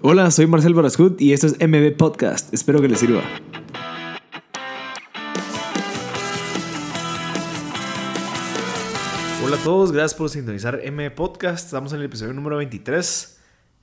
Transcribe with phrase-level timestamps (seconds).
[0.00, 2.52] Hola, soy Marcel Barascut y esto es MB Podcast.
[2.54, 3.22] Espero que les sirva.
[9.44, 11.66] Hola a todos, gracias por sintonizar MB Podcast.
[11.66, 13.40] Estamos en el episodio número 23.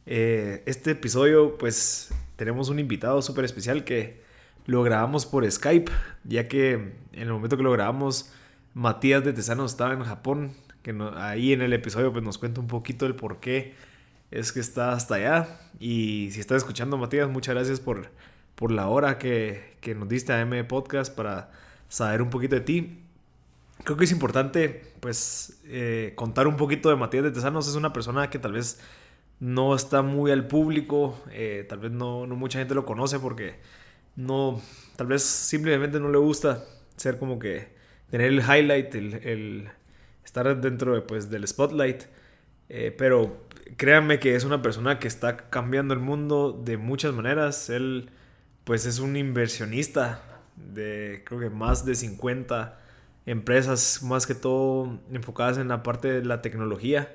[0.07, 4.21] Eh, este episodio, pues, tenemos un invitado súper especial que
[4.65, 5.91] lo grabamos por Skype,
[6.23, 8.31] ya que en el momento que lo grabamos,
[8.73, 10.51] Matías de Tesano estaba en Japón,
[10.81, 13.73] que ahí en el episodio pues nos cuenta un poquito el por qué
[14.31, 15.59] es que está hasta allá.
[15.79, 18.09] Y si estás escuchando, Matías, muchas gracias por,
[18.55, 21.51] por la hora que, que nos diste a M Podcast para
[21.87, 22.99] saber un poquito de ti.
[23.83, 27.67] Creo que es importante, pues, eh, contar un poquito de Matías de Tesanos.
[27.67, 28.79] Es una persona que tal vez
[29.39, 33.55] no está muy al público, eh, tal vez no, mucha gente lo conoce porque
[34.17, 34.61] no,
[34.97, 36.65] tal vez simplemente no le gusta
[36.97, 37.69] ser como que
[38.09, 39.69] tener el highlight, el
[40.25, 42.03] estar dentro de, pues, del spotlight.
[42.69, 47.69] Eh, pero créanme que es una persona que está cambiando el mundo de muchas maneras.
[47.69, 48.09] Él,
[48.63, 50.23] pues, es un inversionista
[50.55, 52.79] de, creo que más de 50
[53.25, 57.13] empresas, más que todo enfocadas en la parte de la tecnología.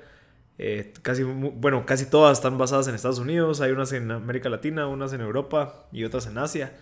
[0.57, 4.87] Eh, casi, bueno, casi todas están basadas en Estados Unidos, hay unas en América Latina,
[4.87, 6.73] unas en Europa y otras en Asia.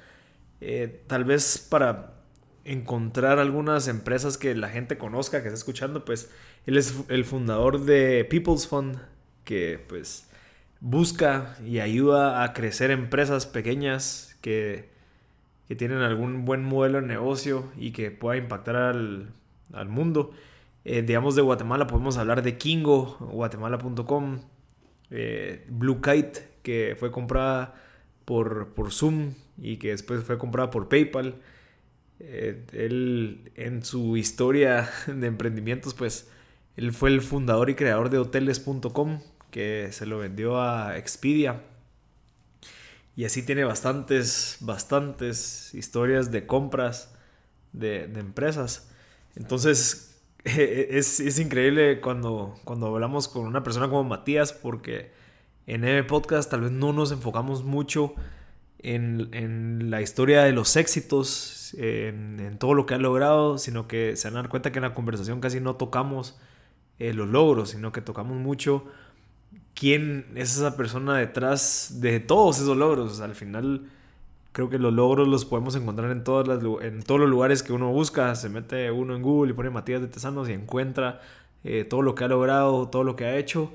[0.62, 2.14] Eh, tal vez para
[2.66, 6.30] encontrar algunas empresas que la gente conozca, que está escuchando, pues
[6.66, 8.98] él es el fundador de People's Fund,
[9.44, 10.30] que pues
[10.80, 14.90] busca y ayuda a crecer empresas pequeñas que,
[15.68, 19.30] que tienen algún buen modelo de negocio y que pueda impactar al,
[19.74, 20.32] al mundo.
[20.86, 24.42] Eh, digamos de Guatemala podemos hablar de Kingo, guatemala.com,
[25.12, 27.76] eh, Blue Kite, que fue comprada
[28.26, 31.36] por, por Zoom y que después fue comprada por PayPal.
[32.20, 36.30] Eh, él en su historia de emprendimientos, pues
[36.76, 39.22] él fue el fundador y creador de hoteles.com,
[39.54, 41.62] que se lo vendió a Expedia.
[43.16, 47.14] Y así tiene bastantes, bastantes historias de compras
[47.72, 48.90] de, empresas.
[49.36, 55.12] Entonces, es, increíble cuando, cuando hablamos con una persona como Matías, porque
[55.68, 58.16] en M Podcast tal vez no nos enfocamos mucho
[58.80, 64.30] en, la historia de los éxitos, en, todo lo que ha logrado, sino que se
[64.30, 66.40] van a dar cuenta que en la conversación casi no tocamos
[66.98, 68.86] eh, los logros, sino que tocamos mucho
[69.74, 73.22] quién es esa persona detrás de todos esos logros.
[73.22, 73.90] al final
[74.54, 77.74] creo que los logros los podemos encontrar en, todas las, en todos los lugares que
[77.74, 78.34] uno busca.
[78.36, 81.22] Se mete uno en Google y pone Matías de Tesanos y encuentra
[81.64, 83.74] eh, todo lo que ha logrado, todo lo que ha hecho.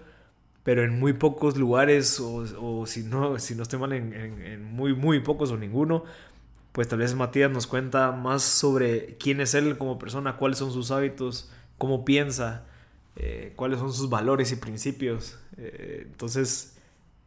[0.63, 5.21] Pero en muy pocos lugares, o, si, no, si no estoy mal, en, muy, muy
[5.21, 6.05] pocos o ninguno,
[6.73, 10.71] pues tal vez Matías nos cuenta más sobre quién es él como persona, cuáles son
[10.71, 12.67] sus hábitos, cómo piensa,
[13.17, 15.39] eh, cuáles son sus valores y principios.
[15.59, 16.77] Eh, entonces,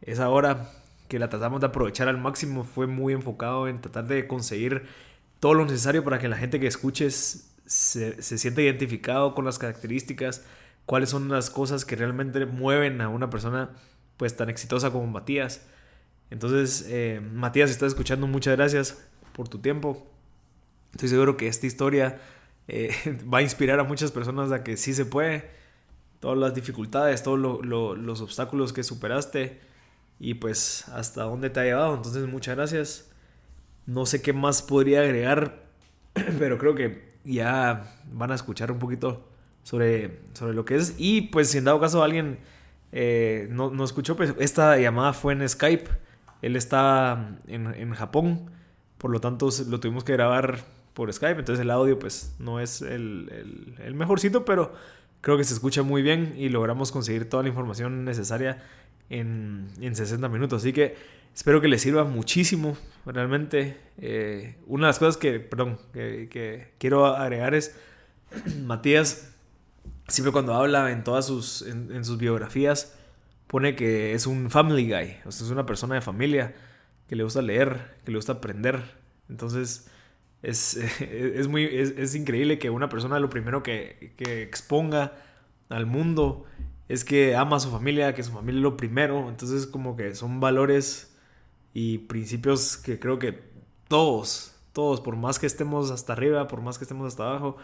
[0.00, 0.72] es ahora
[1.08, 4.84] que la tratamos de aprovechar al máximo, fue muy enfocado en tratar de conseguir
[5.40, 9.58] todo lo necesario para que la gente que escuches se, se sienta identificado con las
[9.58, 10.44] características,
[10.86, 13.70] cuáles son las cosas que realmente mueven a una persona
[14.16, 15.62] pues tan exitosa como Matías.
[16.30, 20.06] Entonces, eh, Matías, si estás escuchando, muchas gracias por tu tiempo.
[20.92, 22.20] Estoy seguro que esta historia
[22.68, 22.94] eh,
[23.32, 25.50] va a inspirar a muchas personas a que sí se puede.
[26.22, 29.58] Todas las dificultades, todos los obstáculos que superaste
[30.20, 31.96] y pues hasta dónde te ha llevado.
[31.96, 33.10] Entonces muchas gracias.
[33.86, 35.64] No sé qué más podría agregar,
[36.38, 39.28] pero creo que ya van a escuchar un poquito
[39.64, 40.94] sobre, sobre lo que es.
[40.96, 42.38] Y pues si en dado caso alguien
[42.92, 45.90] eh, no, no, escuchó, pues esta llamada fue en Skype.
[46.40, 48.48] Él está en, en, Japón,
[48.96, 50.60] por lo tanto lo tuvimos que grabar
[50.94, 51.40] por Skype.
[51.40, 54.72] Entonces el audio pues no es el, el, el mejorcito, pero
[55.22, 58.62] creo que se escucha muy bien y logramos conseguir toda la información necesaria
[59.08, 60.62] en, en 60 minutos.
[60.62, 60.96] Así que
[61.34, 62.76] espero que les sirva muchísimo,
[63.06, 63.78] realmente.
[63.98, 67.74] Eh, una de las cosas que, perdón, que, quiero agregar es,
[68.64, 69.32] Matías,
[70.08, 72.94] siempre cuando habla en todas sus, en, sus biografías,
[73.46, 76.54] pone que es un family guy, o sea, es una persona de familia,
[77.08, 78.82] que le gusta leer, que le gusta aprender.
[79.28, 79.88] Entonces,
[80.42, 85.12] es, es muy, es, es, increíble que una persona lo primero que, que exponga
[85.68, 86.44] al mundo
[86.88, 89.28] es que ama a su familia, que su familia es lo primero.
[89.28, 91.16] Entonces como que son valores
[91.72, 93.40] y principios que creo que
[93.88, 97.56] todos, todos, por más que estemos hasta arriba, por más que estemos hasta abajo,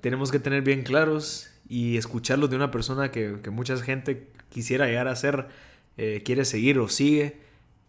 [0.00, 4.86] tenemos que tener bien claros y escucharlos de una persona que, que mucha gente quisiera
[4.86, 5.48] llegar a ser,
[5.96, 7.40] eh, quiere seguir o sigue,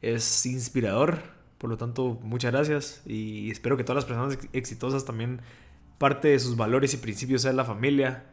[0.01, 1.34] es inspirador.
[1.57, 5.41] Por lo tanto, muchas gracias y espero que todas las personas exitosas también
[5.97, 8.25] parte de sus valores y principios sea la familia,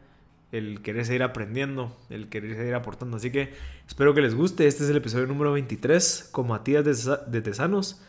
[0.51, 3.17] el querer seguir aprendiendo, el querer seguir aportando.
[3.17, 3.53] Así que
[3.87, 4.67] espero que les guste.
[4.67, 6.83] Este es el episodio número 23 con Matías
[7.27, 8.01] de, Tesanos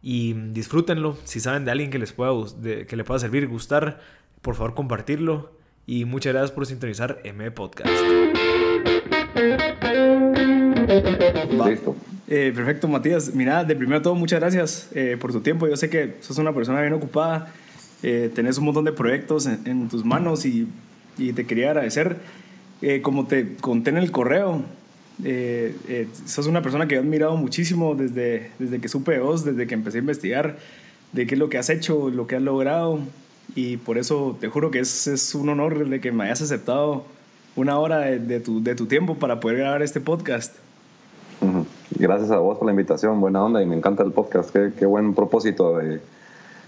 [0.00, 1.16] y disfrútenlo.
[1.24, 2.32] Si saben de alguien que les pueda,
[2.62, 4.00] que le pueda servir, gustar,
[4.40, 5.52] por favor compartirlo.
[5.86, 7.92] Y muchas gracias por sintonizar M Podcast.
[11.66, 11.96] Listo.
[12.28, 13.34] Eh, perfecto, Matías.
[13.34, 15.68] Mira, de primero todo, muchas gracias eh, por tu tiempo.
[15.68, 17.52] Yo sé que sos una persona bien ocupada,
[18.02, 20.66] eh, tenés un montón de proyectos en, tus manos y,
[21.18, 22.16] y, te quería agradecer.
[23.02, 24.62] como te conté en el correo,
[26.26, 29.74] sos una persona que he admirado muchísimo desde, desde que supe de vos, desde que
[29.74, 30.56] empecé a investigar
[31.12, 32.98] de qué es lo que has hecho, lo que has logrado
[33.54, 37.04] y por eso te juro que es, es un honor de que me hayas aceptado
[37.54, 40.56] una hora de, de, tu, de tu tiempo para poder grabar este podcast.
[41.98, 44.86] Gracias a vos por la invitación, buena onda y me encanta el podcast, qué, qué
[44.86, 46.00] buen propósito de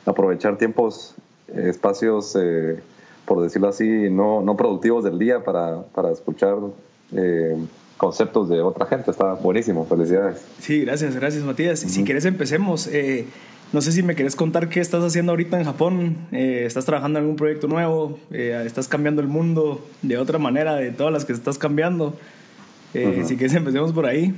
[0.07, 1.15] aprovechar tiempos,
[1.55, 2.81] espacios, eh,
[3.25, 6.57] por decirlo así, no, no productivos del día para, para escuchar
[7.13, 7.57] eh,
[7.97, 10.45] conceptos de otra gente, está buenísimo, felicidades.
[10.61, 11.81] Sí, gracias, gracias Matías.
[11.81, 12.87] Si quieres empecemos.
[12.89, 13.27] Eh,
[13.73, 16.17] no sé si me querés contar qué estás haciendo ahorita en Japón.
[16.31, 18.19] Eh, ¿Estás trabajando en algún proyecto nuevo?
[18.31, 22.15] Eh, ¿Estás cambiando el mundo de otra manera de todas las que estás cambiando?
[22.93, 24.33] Si quieres, empecemos por ahí.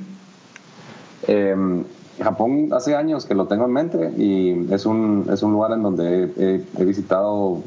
[1.27, 1.85] Em,
[2.23, 5.83] Japón hace años que lo tengo en mente y es un, es un lugar en
[5.83, 7.59] donde he, visitado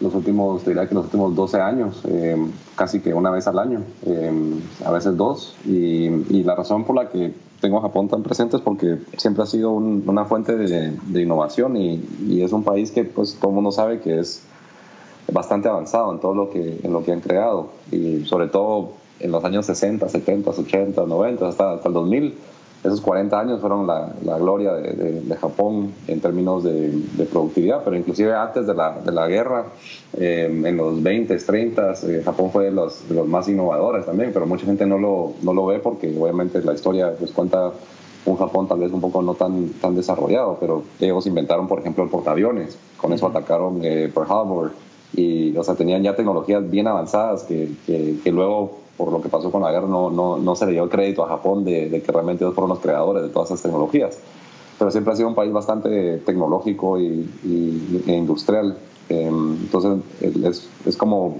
[0.00, 3.82] los últimos, diría que los últimos 12 años, em, casi que una vez al año,
[4.06, 5.54] em, a veces dos.
[5.66, 9.42] Y, y, la razón por la que tengo a Japón tan presente es porque siempre
[9.42, 13.72] ha sido una fuente de, innovación y, es un país que pues todo el mundo
[13.72, 14.42] sabe que es
[15.32, 19.30] bastante avanzado en todo lo que, en lo que han creado y sobre todo en
[19.30, 22.34] los años 60, 70, 80, 90, hasta, hasta el 2000
[22.84, 26.92] esos 40 años fueron la, la gloria de, de, Japón en términos de,
[27.32, 29.64] productividad, pero inclusive antes de la, de la guerra,
[30.18, 34.30] eh, en los 20, 30, eh, Japón fue de los, de los, más innovadores también,
[34.34, 37.72] pero mucha gente no lo, no lo ve porque obviamente la historia pues cuenta
[38.26, 42.04] un Japón tal vez un poco no tan, tan desarrollado, pero ellos inventaron, por ejemplo,
[42.04, 44.72] el portaaviones, con eso atacaron eh, Pearl Harbor,
[45.16, 49.28] y, o sea, tenían ya tecnologías bien avanzadas que, que, que luego por lo que
[49.28, 52.02] pasó con la guerra, no, no, no se le dio crédito a Japón de, de,
[52.02, 54.18] que realmente ellos fueron los creadores de todas esas tecnologías.
[54.78, 57.28] Pero siempre ha sido un país bastante tecnológico y,
[58.06, 58.76] e industrial.
[59.08, 61.38] Em, entonces es, es, como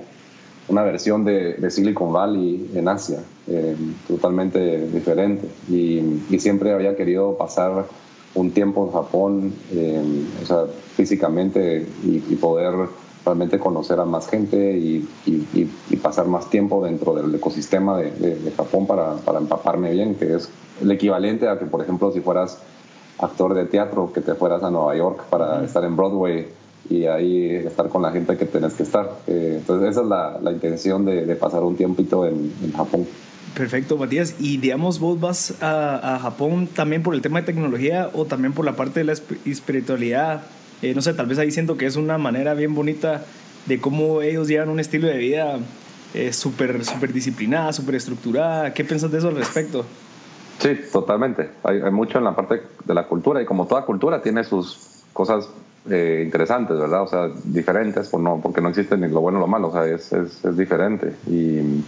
[0.69, 5.49] una versión de, de Silicon Valley en Asia, em, totalmente diferente.
[5.69, 7.87] Y, y, siempre había querido pasar
[8.35, 10.67] un tiempo en Japón, em, o sea,
[10.97, 12.89] físicamente y, y poder
[13.25, 18.51] realmente conocer a más gente y, y, pasar más tiempo dentro del ecosistema de, de,
[18.53, 20.51] Japón para, para, empaparme bien, que es
[20.83, 22.59] el equivalente a que, por ejemplo, si fueras
[23.19, 26.47] actor de teatro, que te fueras a Nueva York para estar en Broadway
[26.91, 29.11] y ahí estar con la gente que tenés que estar.
[29.27, 33.07] Eh, entonces esa es la, la intención de, de, pasar un tiempito en, en, Japón.
[33.55, 34.35] Perfecto, Matías.
[34.39, 38.53] Y digamos, vos vas a, a Japón también por el tema de tecnología o también
[38.53, 39.13] por la parte de la
[39.47, 40.43] espiritualidad
[40.85, 43.25] eh, no sé, tal vez ahí siento que es una manera bien bonita
[43.65, 45.59] de cómo ellos llevan un estilo de vida
[46.13, 48.75] eh, súper super disciplinada, súper estructurada.
[48.75, 49.87] ¿Qué piensas de eso al respecto?
[50.59, 51.51] Sí, totalmente.
[51.63, 55.49] Hay, mucho en la parte de la cultura y como toda cultura tiene sus cosas
[55.91, 57.03] eh, interesantes, ¿verdad?
[57.03, 59.73] O sea, diferentes, por no, porque no existe ni lo bueno ni lo malo, o
[59.73, 61.15] sea, es, es, diferente.
[61.27, 61.83] Y,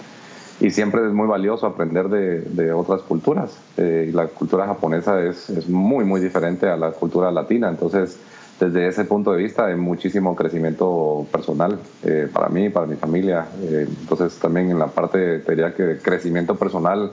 [0.59, 3.59] y, siempre es muy valioso aprender de, otras culturas.
[3.77, 8.19] Eh, la cultura japonesa es, es muy, muy diferente a la cultura latina, entonces
[8.59, 13.47] desde ese punto de vista hay muchísimo crecimiento personal eh, para mí, para mi familia.
[13.63, 17.13] Eh, entonces también en la parte, te diría que crecimiento personal,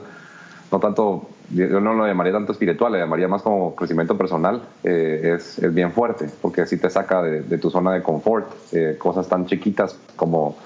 [0.72, 5.34] no tanto, yo no lo llamaría tanto espiritual, le llamaría más como crecimiento personal, eh,
[5.36, 8.48] es, es, bien fuerte, porque así te saca de, de tu zona de confort,
[8.98, 10.56] cosas tan chiquitas como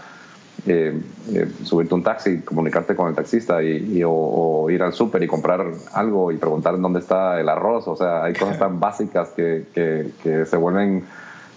[0.67, 1.01] eh,
[1.33, 5.65] eh, subirte un taxi, comunicarte con el taxista y, o, ir al súper y comprar
[5.93, 7.87] algo y preguntar dónde está el arroz.
[7.87, 11.05] O sea, hay cosas tan básicas que, que, se vuelven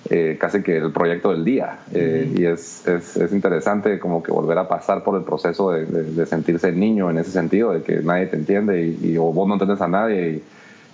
[0.09, 1.79] eh, casi que el proyecto del día.
[1.91, 6.25] Y es, es, es, interesante como que volver a pasar por el proceso de, de,
[6.25, 9.55] sentirse niño en ese sentido, de que nadie te entiende y, y o vos no
[9.55, 10.43] entiendes a nadie y,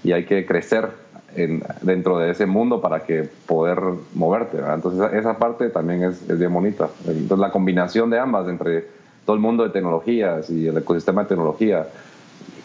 [0.09, 0.87] y hay que crecer
[1.35, 3.79] en, dentro de ese mundo para que poder
[4.13, 4.57] moverte.
[4.57, 6.89] Entonces esa parte también es, es, bien bonita.
[7.07, 8.85] Entonces la combinación de ambas entre
[9.25, 11.87] todo el mundo de tecnologías y el ecosistema de tecnología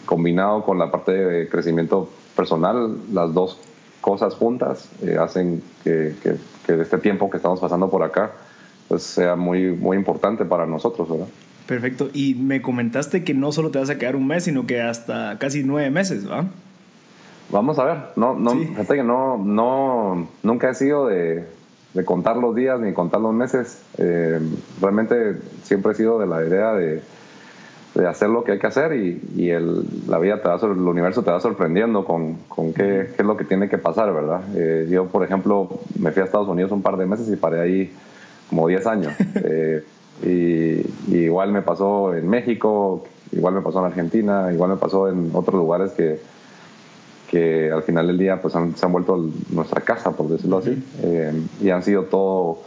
[0.05, 3.59] combinado con la parte de crecimiento personal, las dos
[4.01, 8.31] cosas juntas eh, hacen que, que, que, este tiempo que estamos pasando por acá
[8.87, 11.27] pues sea muy, muy importante para nosotros, ¿verdad?
[11.65, 12.09] Perfecto.
[12.13, 15.37] Y me comentaste que no solo te vas a quedar un mes, sino que hasta
[15.39, 16.45] casi nueve meses, ¿va?
[17.53, 17.97] Vamos a ver.
[18.15, 21.45] No, no, fíjate que no, no, nunca he sido de,
[21.93, 23.79] de contar los días ni contar los meses.
[23.99, 24.39] Eh,
[24.81, 27.03] realmente siempre he sido de la idea de,
[27.93, 30.79] de hacer lo que hay que hacer y, y el, la vida te va, el
[30.79, 34.41] universo te va sorprendiendo con, con qué, qué, es lo que tiene que pasar, ¿verdad?
[34.55, 35.69] Eh, yo, por ejemplo,
[35.99, 37.93] me fui a Estados Unidos un par de meses y paré ahí
[38.49, 39.13] como 10 años.
[39.45, 39.83] Eh,
[40.23, 45.09] y, y, igual me pasó en México, igual me pasó en Argentina, igual me pasó
[45.09, 46.19] en otros lugares que,
[47.33, 50.77] que al final del día pues han, se han vuelto nuestra casa, por decirlo así,
[51.01, 52.59] eh, y han sido todo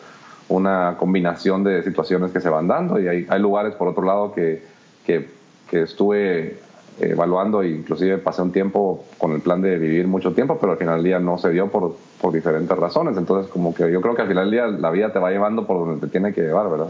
[0.49, 4.33] una combinación de situaciones que se van dando y hay, hay lugares por otro lado
[4.33, 4.65] que,
[5.07, 5.29] que,
[5.71, 6.59] que estuve
[6.99, 10.79] evaluando e inclusive pasé un tiempo con el plan de vivir mucho tiempo, pero al
[10.79, 13.17] final del día no se dio por, por diferentes razones.
[13.17, 15.65] Entonces, como que yo creo que al final del día la vida te va llevando
[15.65, 16.89] por donde te tiene que llevar, ¿verdad?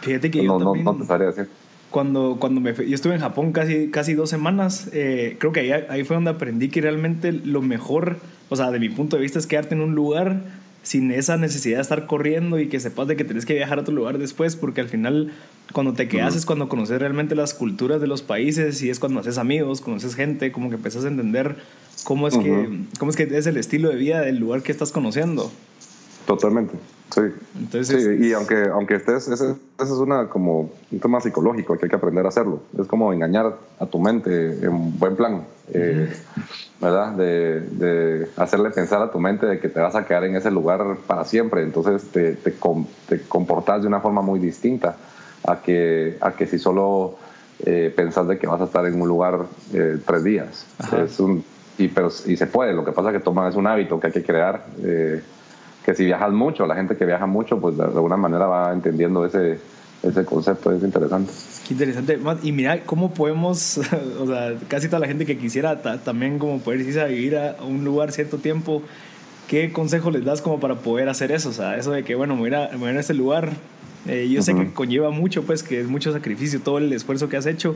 [0.00, 1.50] Fíjate que no, yo también, no, no te sabría decir.
[1.90, 5.84] Cuando, cuando me, yo estuve en Japón casi, casi dos semanas, eh, creo que ahí,
[5.88, 8.18] ahí fue donde aprendí que realmente lo mejor,
[8.48, 10.42] o sea, de mi punto de vista, es quedarte en un lugar
[10.82, 13.82] sin esa necesidad de estar corriendo y que sepas de que tenés que viajar a
[13.82, 15.32] otro lugar después, porque al final
[15.72, 16.38] cuando te quedas uh -huh.
[16.38, 20.14] es cuando conoces realmente las culturas de los países y es cuando haces amigos, conoces
[20.14, 21.56] gente, como que empezás a entender
[22.04, 22.42] cómo es, uh -huh.
[22.42, 25.52] que, cómo es que es el estilo de vida del lugar que estás conociendo.
[26.26, 26.74] Totalmente,
[27.14, 27.20] sí.
[27.58, 31.86] Entonces, sí, y aunque, aunque estés, ese, ese, es una, como un tema psicológico que
[31.86, 32.62] hay que aprender a hacerlo.
[32.78, 36.12] Es como engañar a tu mente en buen plan, eh,
[36.80, 37.12] ¿verdad?
[37.12, 40.50] De, de, hacerle pensar a tu mente de que te vas a quedar en ese
[40.50, 41.62] lugar para siempre.
[41.62, 42.52] Entonces te, te,
[43.08, 44.96] te comportas de una forma muy distinta
[45.46, 47.16] a que, a que si solo
[47.64, 50.66] eh, pensás de que vas a estar en un lugar eh, tres días.
[50.96, 51.44] Es un,
[51.76, 54.08] y, pero, y se puede, lo que pasa es que toma es un hábito que
[54.08, 54.64] hay que crear.
[54.82, 55.22] Eh,
[55.90, 59.26] que si viajas mucho, la gente que viaja mucho, pues de alguna manera va entendiendo
[59.26, 59.58] ese,
[60.04, 61.32] ese concepto, es interesante.
[61.66, 62.16] Qué interesante.
[62.44, 63.78] Y mira, ¿cómo podemos,
[64.20, 67.56] o sea, casi toda la gente que quisiera también como poder irse a vivir a
[67.66, 68.82] un lugar cierto tiempo,
[69.48, 71.48] ¿qué consejo les das como para poder hacer eso?
[71.48, 73.50] O sea, eso de que, bueno, me voy a, me voy a este lugar,
[74.06, 74.44] eh, yo uh -huh.
[74.44, 77.74] sé que conlleva mucho, pues que es mucho sacrificio, todo el esfuerzo que has hecho,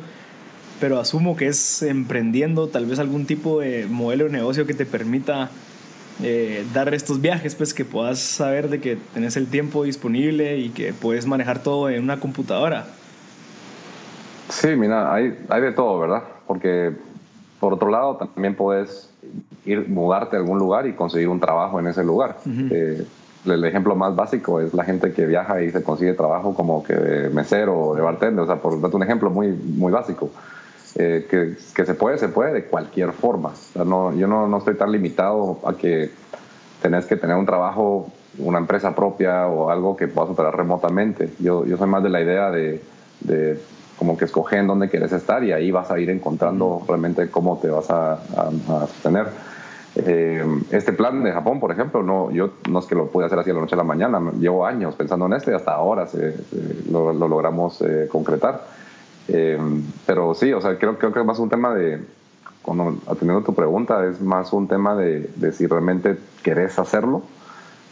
[0.78, 4.86] pero asumo que es emprendiendo tal vez algún tipo de modelo de negocio que te
[4.86, 5.50] permita
[6.22, 10.70] eh, dar estos viajes, pues que puedas saber de que tenés el tiempo disponible y
[10.70, 12.86] que puedes manejar todo en una computadora.
[14.48, 16.22] Sí, mira, hay, hay de todo, ¿verdad?
[16.46, 16.92] Porque
[17.58, 19.10] por otro lado también puedes
[19.64, 22.36] ir, mudarte a algún lugar y conseguir un trabajo en ese lugar.
[22.44, 22.68] Uh -huh.
[22.70, 23.06] eh,
[23.46, 26.94] el ejemplo más básico es la gente que viaja y se consigue trabajo como que
[26.94, 30.30] de mesero o de bartender, o sea, por darte un ejemplo muy, muy básico.
[30.96, 33.48] Eh, que, que, se puede, se puede de cualquier forma.
[33.48, 36.10] O sea, no, yo no, no, estoy tan limitado a que
[36.80, 41.30] tenés que tener un trabajo, una empresa propia o algo que puedas operar remotamente.
[41.40, 42.80] Yo, yo soy más de la idea de,
[43.20, 43.60] de
[43.98, 47.58] como que escoger en dónde quieres estar y ahí vas a ir encontrando realmente cómo
[47.58, 49.26] te vas a, a, a sostener.
[49.96, 53.38] Eh, este plan de Japón, por ejemplo, no, yo no es que lo pude hacer
[53.38, 56.06] así de la noche a la mañana, llevo años pensando en esto y hasta ahora
[56.06, 58.62] se, se, lo, lo, logramos eh, concretar.
[59.28, 59.58] Eh,
[60.06, 62.00] pero sí, o sea, creo, creo que es más un tema de,
[62.62, 67.22] cuando atendiendo tu pregunta, es más un tema de, de si realmente querés hacerlo,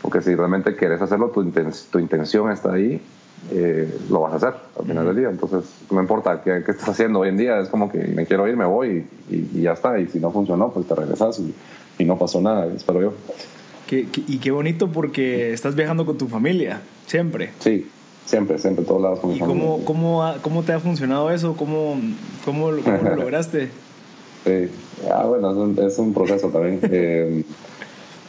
[0.01, 3.01] porque si realmente querés hacerlo, tu, inten tu intención está ahí,
[3.51, 5.07] eh, lo vas a hacer al final uh -huh.
[5.09, 5.31] del día.
[5.31, 8.49] Entonces, no importa qué, qué, estás haciendo hoy en día, es como que me quiero
[8.49, 9.99] ir, me voy y, y, y ya está.
[9.99, 11.55] Y si no funcionó, pues te regresas y,
[11.99, 13.15] y no pasó nada, espero yo.
[13.87, 17.51] Qué, qué, y qué bonito porque estás viajando con tu familia, siempre.
[17.59, 17.91] Sí,
[18.26, 19.21] Siempre, siempre, todos lados.
[19.21, 21.55] Con ¿Y cómo, cómo, ha, cómo, te ha funcionado eso?
[21.57, 21.97] ¿Cómo,
[22.45, 23.69] cómo, cómo lo lograste?
[24.45, 24.69] Sí,
[25.11, 26.81] ah, bueno, es un, es un proceso también.
[26.91, 27.45] eh,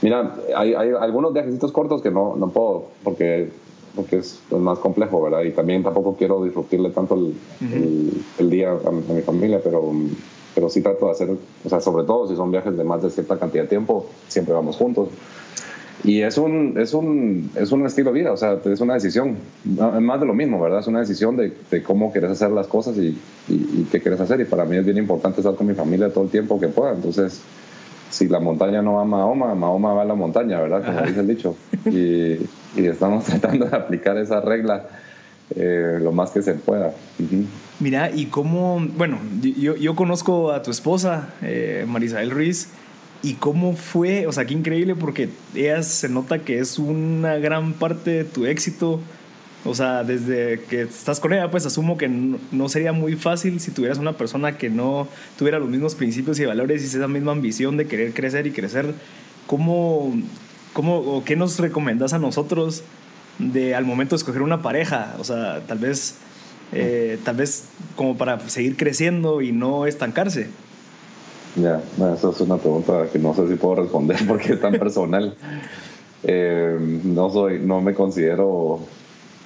[0.02, 3.50] mira, hay, hay, algunos viajecitos cortos que no, no puedo porque,
[3.96, 5.44] porque es, más complejo, ¿verdad?
[5.44, 7.74] Y también tampoco quiero disrumpirle tanto el, uh -huh.
[7.74, 9.92] el, el día a, a, mi familia, pero,
[10.54, 11.30] pero sí trato de hacer,
[11.66, 14.54] o sea, sobre todo si son viajes de más de cierta cantidad de tiempo, siempre
[14.54, 15.10] vamos juntos.
[16.04, 19.38] Y es un, es, un, es un estilo de vida, o sea, es una decisión,
[19.64, 20.80] más de lo mismo, ¿verdad?
[20.80, 24.20] Es una decisión de, de cómo quieres hacer las cosas y, y, y, qué quieres
[24.20, 24.42] hacer.
[24.42, 26.94] Y para mí es bien importante estar con mi familia todo el tiempo que pueda.
[26.94, 27.42] Entonces,
[28.10, 30.84] si la montaña no va a Mahoma, Mahoma va a la montaña, ¿verdad?
[30.86, 31.08] Como Ajá.
[31.08, 31.56] dice el dicho.
[31.86, 32.34] Y,
[32.82, 34.86] y, estamos tratando de aplicar esa regla
[35.56, 36.94] eh, lo más que se pueda.
[37.20, 37.46] Uh -huh.
[37.80, 42.70] Mira, y cómo, bueno, yo, yo conozco a tu esposa, eh, Marisabel Ruiz,
[43.24, 44.28] ¿Y cómo fue?
[44.28, 48.46] O sea, qué increíble porque ella se nota que es una gran parte de tu
[48.46, 49.00] éxito
[49.66, 53.72] O sea, desde que estás con ella, pues asumo que no, sería muy fácil si
[53.72, 57.78] tuvieras una persona que no tuviera los mismos principios y valores y esa misma ambición
[57.78, 58.94] de querer crecer y crecer.
[59.48, 60.14] ¿Cómo,
[60.74, 62.84] cómo o qué nos recomendas a nosotros
[63.40, 65.16] de al momento de escoger una pareja?
[65.18, 66.16] O sea, tal vez,
[66.74, 70.50] eh, tal vez como para seguir creciendo y no estancarse.
[71.56, 71.82] Ya,
[72.14, 75.36] esa es una pregunta que no sé si puedo responder porque es tan personal.
[76.24, 78.80] Eh, no soy, no me considero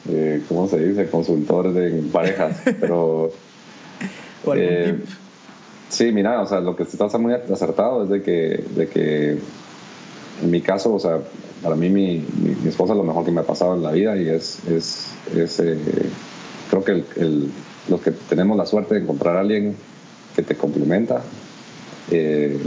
[0.10, 1.10] eh, ¿cómo se dice?
[1.10, 3.32] Consultor de parejas, pero...
[4.56, 5.00] eh,
[5.90, 9.32] sí, mira, o sea, lo que estás muy acertado es de que, de que
[10.44, 11.20] en mi caso, o sea,
[11.62, 14.16] para mí mi, mi, esposa es lo mejor que me ha pasado en la vida
[14.16, 15.78] y es, es, es eh,
[16.70, 17.52] creo que el,
[17.90, 19.76] los que tenemos la suerte de encontrar a alguien
[20.36, 21.22] que te complementa,
[22.12, 22.60] eh,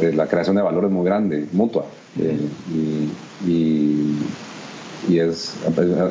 [0.00, 1.86] eh, la creación de valor es muy grande, mutua.
[2.16, 4.18] y, y
[5.08, 5.56] y es,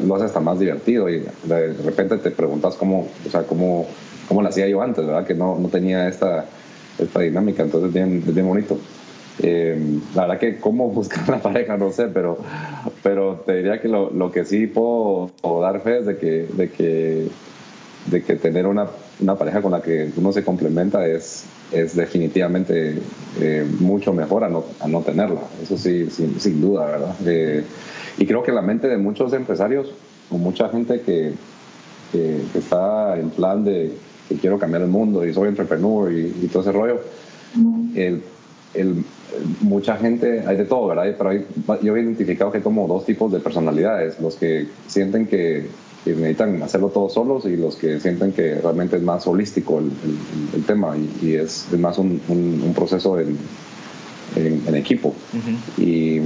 [0.06, 3.88] lo hace hasta más divertido y de repente te preguntas cómo, o sea, cómo,
[4.28, 5.26] cómo lo hacía yo antes, ¿verdad?
[5.26, 6.46] Que no, no tenía esta,
[7.00, 8.78] esta dinámica, entonces es bien, bien bonito.
[9.42, 12.38] Eh, la verdad que cómo buscar la pareja no sé, pero,
[13.02, 16.70] pero te diría que lo, lo que sí puedo, dar fe es de que, de
[16.70, 17.28] que,
[18.08, 18.88] de que tener una,
[19.20, 23.00] una, pareja con la que uno se complementa es, es definitivamente
[23.40, 27.16] eh, mucho mejor a no, a no tenerla, eso sí, sin, sin duda, ¿verdad?
[27.26, 27.64] Eh,
[28.18, 29.92] y creo que la mente de muchos empresarios
[30.30, 31.34] o mucha gente que,
[32.12, 33.92] que, está en plan de
[34.30, 37.02] que quiero cambiar el mundo y soy entrepreneur y, todo ese rollo,
[37.96, 38.22] el,
[38.74, 39.04] el,
[39.62, 41.16] mucha gente, hay de todo, ¿verdad?
[41.18, 41.34] Pero
[41.82, 45.68] yo he identificado que hay como dos tipos de personalidades, los que sienten que,
[46.12, 49.92] necesitan hacerlo todos solos y los que sienten que realmente es más holístico el,
[50.54, 53.38] el, tema y, es, es, más un, un, proceso en,
[54.36, 55.16] en, equipo.
[55.78, 56.20] Y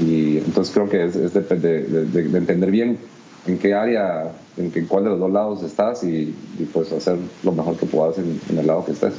[0.00, 2.98] y entonces creo que es, es de, de, entender bien
[3.46, 6.34] en qué área, en, qué, cuál de los dos lados estás y,
[6.72, 9.14] pues hacer lo mejor que puedas en, el lado que estés.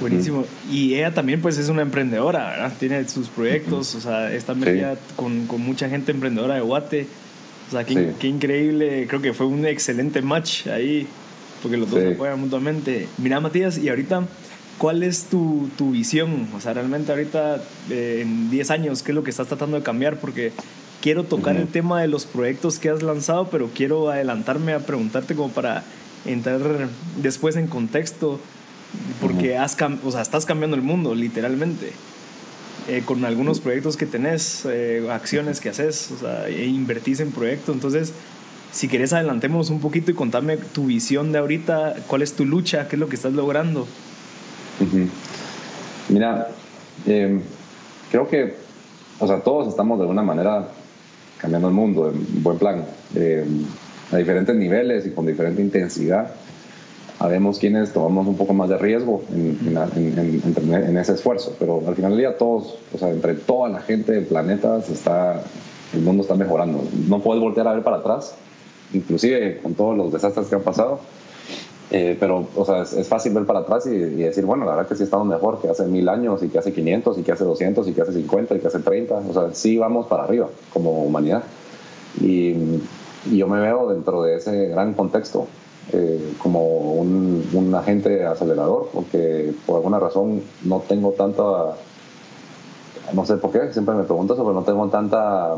[0.00, 0.44] Buenísimo.
[0.70, 2.72] Y ella también pues es una emprendedora, ¿verdad?
[2.78, 7.06] Tiene sus proyectos, o sea, está metida con, con, mucha gente emprendedora de Guate.
[7.68, 11.06] O sea, qué, qué, increíble, creo que fue un excelente match ahí,
[11.62, 13.08] porque los dos se apoyan mutuamente.
[13.18, 14.26] Mira, Matías, y ahorita
[14.78, 16.48] ¿Cuál es tu, tu, visión?
[16.54, 19.82] O sea, realmente ahorita eh, en 10 años, ¿qué es lo que estás tratando de
[19.82, 20.18] cambiar?
[20.18, 20.52] Porque
[21.00, 25.34] quiero tocar el tema de los proyectos que has lanzado, pero quiero adelantarme a preguntarte
[25.34, 25.82] como para
[26.26, 26.60] entrar
[27.22, 28.38] después en contexto,
[29.20, 31.92] porque has, o sea, estás cambiando el mundo, literalmente.
[32.88, 37.32] Eh, con algunos proyectos que tenés, eh, acciones que haces, o sea, e invertís en
[37.32, 37.74] proyectos.
[37.74, 38.12] Entonces,
[38.70, 42.86] si querés, adelantemos un poquito y contame tu visión de ahorita, cuál es tu lucha,
[42.86, 43.88] qué es lo que estás logrando.
[46.08, 46.48] Mira,
[47.06, 47.40] em,
[48.10, 48.54] creo que,
[49.18, 50.68] o sea, todos estamos de alguna manera
[51.38, 52.84] cambiando el mundo en buen plan,
[53.16, 53.64] em,
[54.12, 56.30] a diferentes niveles y con diferente intensidad.
[57.18, 62.20] Sabemos quienes tomamos un poco más de riesgo en, ese esfuerzo, pero al final del
[62.20, 65.42] día todos, o sea, entre toda la gente del planeta está,
[65.94, 66.82] el mundo está mejorando.
[67.08, 68.34] No puedes voltear a ver para atrás,
[68.92, 71.00] inclusive con todos los desastres que han pasado
[71.90, 74.96] eh, pero, o sea, es, fácil ver para atrás y, decir, bueno, la verdad que
[74.96, 77.86] sí estamos mejor que hace mil años y que hace 500 y que hace 200
[77.86, 79.14] y que hace 50 y que hace 30.
[79.14, 81.44] O sea, sí vamos para arriba como humanidad.
[82.20, 82.54] Y,
[83.32, 85.48] yo me veo dentro de ese gran contexto
[85.92, 91.76] eh, como un, un, agente acelerador, porque por alguna razón no tengo tanta,
[93.12, 95.56] no sé por qué, siempre me pregunto eso, pero no tengo tanta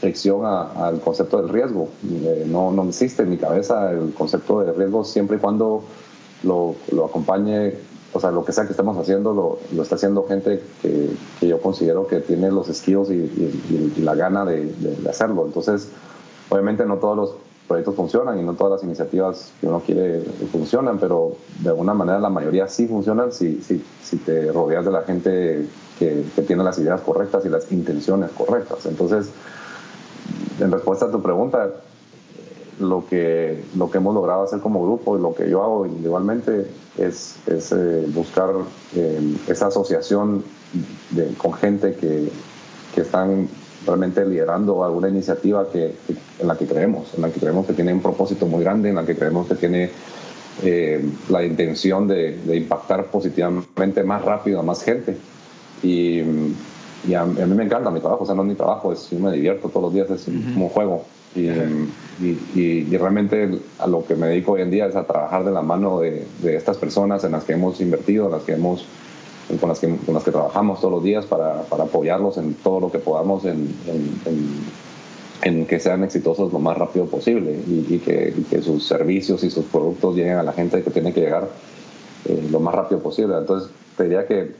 [0.00, 1.88] fricción al concepto del riesgo.
[2.10, 5.84] Eh, no, no existe en mi cabeza el concepto de riesgo siempre y cuando
[6.42, 7.74] lo, lo acompañe,
[8.12, 11.46] o sea, lo que sea que estemos haciendo, lo, lo está haciendo gente que, que,
[11.46, 15.44] yo considero que tiene los skills y, y, la gana de, de, hacerlo.
[15.46, 15.88] Entonces,
[16.48, 17.34] obviamente no todos los
[17.70, 22.18] proyectos funcionan y no todas las iniciativas que uno quiere funcionan, pero de alguna manera
[22.18, 26.64] la mayoría sí funcionan si, si, si te rodeas de la gente que, que tiene
[26.64, 28.86] las ideas correctas y las intenciones correctas.
[28.86, 29.30] Entonces,
[30.58, 31.70] en respuesta a tu pregunta,
[32.80, 36.66] lo que, lo que hemos logrado hacer como grupo y lo que yo hago individualmente
[36.98, 38.50] es, es eh, buscar
[38.96, 40.42] eh, esa asociación
[41.38, 42.32] con gente que,
[42.96, 43.48] que, están
[43.86, 45.94] realmente liderando alguna iniciativa que,
[46.38, 48.96] en la que creemos, en la que creemos que tiene un propósito muy grande, en
[48.96, 49.90] la que creemos que tiene
[50.62, 55.16] eh, la intención de, de, impactar positivamente más rápido a más gente.
[55.82, 56.20] Y,
[57.08, 59.18] y a, mí me encanta mi trabajo, o sea, no es mi trabajo, es, yo
[59.18, 61.04] me divierto todos los días, es como un juego.
[61.34, 65.44] Y, y, y, realmente a lo que me dedico hoy en día es a trabajar
[65.44, 68.52] de la mano de, de estas personas en las que hemos invertido, en las que
[68.52, 68.84] hemos,
[69.58, 72.80] con, las que, con las que trabajamos todos los días para, para apoyarlos en todo
[72.80, 74.20] lo que podamos en, en,
[75.42, 80.14] en que sean exitosos lo más rápido posible y, que, sus servicios y sus productos
[80.16, 81.48] lleguen a la gente que tiene que llegar
[82.26, 83.36] eh, lo más rápido posible.
[83.38, 84.52] Entonces, te diría que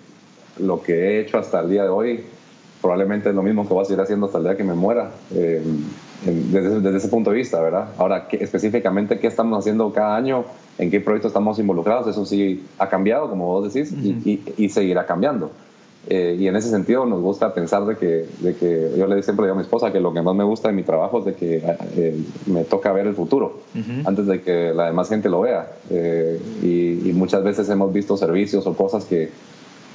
[0.59, 2.25] lo que he hecho hasta el día de hoy
[2.81, 5.11] probablemente es lo mismo que voy a seguir haciendo hasta el día que me muera,
[5.35, 5.63] eh,
[6.25, 7.89] desde, ese punto de vista, ¿verdad?
[7.99, 10.45] Ahora, específicamente, ¿qué estamos haciendo cada año?
[10.81, 12.07] ¿En qué proyectos estamos involucrados?
[12.07, 15.51] Eso sí ha cambiado, como vos decís, y, y, seguirá cambiando.
[16.09, 19.45] Eh, y en ese sentido nos gusta pensar de que, de que yo le siempre
[19.45, 21.35] digo a mi esposa que lo que más me gusta de mi trabajo es de
[21.35, 21.63] que
[21.97, 23.61] eh, me toca ver el futuro
[24.07, 25.71] antes de que la demás gente lo vea.
[26.63, 29.29] y, y, muchas veces hemos visto servicios o cosas que,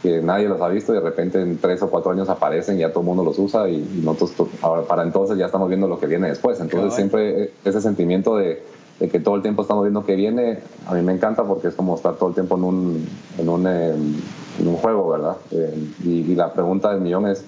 [0.03, 2.81] que nadie los ha visto y de repente en tres o cuatro años aparecen y
[2.81, 5.99] ya todo el mundo los usa y, nosotros ahora, para entonces ya estamos viendo lo
[5.99, 6.59] que viene después.
[6.59, 8.61] Entonces siempre ese sentimiento de,
[8.99, 11.95] que todo el tiempo estamos viendo qué viene, a mí me encanta porque es como
[11.95, 14.15] estar todo el tiempo en un, en un, em,
[14.59, 15.35] en un juego, ¿verdad?
[15.51, 17.43] Eh, y, la pregunta del millón es,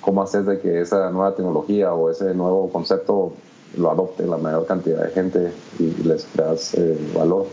[0.00, 3.32] ¿cómo haces de que esa nueva tecnología o ese nuevo concepto
[3.76, 7.46] lo adopte la mayor cantidad de gente y les creas eh, valor?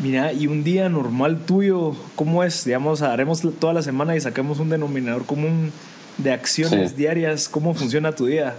[0.00, 2.64] Mira, y un día normal tuyo, ¿cómo es?
[2.64, 5.72] Digamos, haremos toda la semana y sacamos un denominador común
[6.18, 7.48] de acciones diarias.
[7.48, 8.54] ¿Cómo funciona tu día?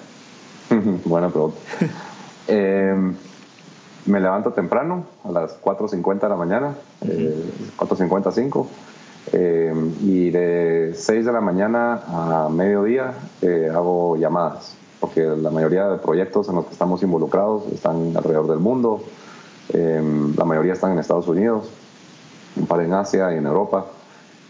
[1.06, 1.58] Buena pregunta.
[2.46, 3.16] Em,
[4.06, 8.68] me levanto temprano, a las 4.50 de la mañana, eh, 4.55,
[9.32, 15.88] em, y de 6 de la mañana a mediodía eh, hago llamadas, porque la mayoría
[15.88, 19.02] de proyectos en los que estamos involucrados están alrededor del mundo
[19.70, 21.70] Em, la mayoría están en Estados Unidos,
[22.56, 23.86] un par en Asia y en Europa.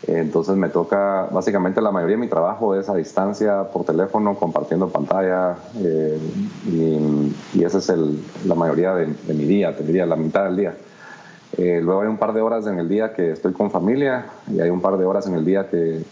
[0.06, 4.90] Entonces me toca, básicamente la mayoría de mi trabajo es a distancia, por teléfono, compartiendo
[4.90, 6.20] pantalla, eh,
[7.54, 10.76] y, esa es el, la mayoría de, mi día, te diría, la mitad del día.
[11.58, 14.60] Eh, luego hay un par de horas en el día que estoy con familia y
[14.60, 16.04] hay un par de horas en el día que,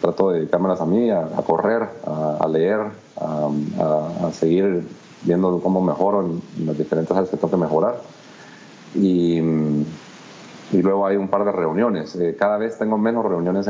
[0.00, 2.80] trato de dedicármelas a mí, a, correr, a, leer,
[3.20, 4.86] a, seguir
[5.22, 7.96] viendo cómo mejoro en, las diferentes áreas que tengo que mejorar
[8.94, 9.42] y,
[10.72, 12.16] y luego hay un par de reuniones.
[12.16, 13.66] Eh, cada vez tengo menos reuniones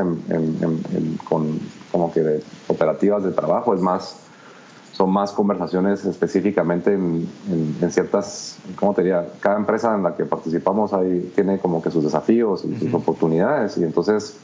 [1.28, 1.60] con
[1.92, 4.16] como que operativas de trabajo, es más,
[4.92, 7.28] son más conversaciones específicamente en,
[7.90, 9.26] ciertas, ¿cómo te diría?
[9.40, 13.76] Cada empresa en la que participamos ahí tiene como que sus desafíos y sus oportunidades
[13.78, 14.38] y entonces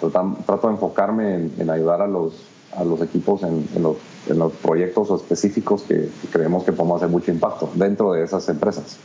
[0.00, 2.34] trato, de enfocarme en, ayudar a los,
[2.76, 3.96] a los equipos en, los,
[4.28, 8.98] en los proyectos específicos que creemos que podemos hacer mucho impacto dentro de esas empresas.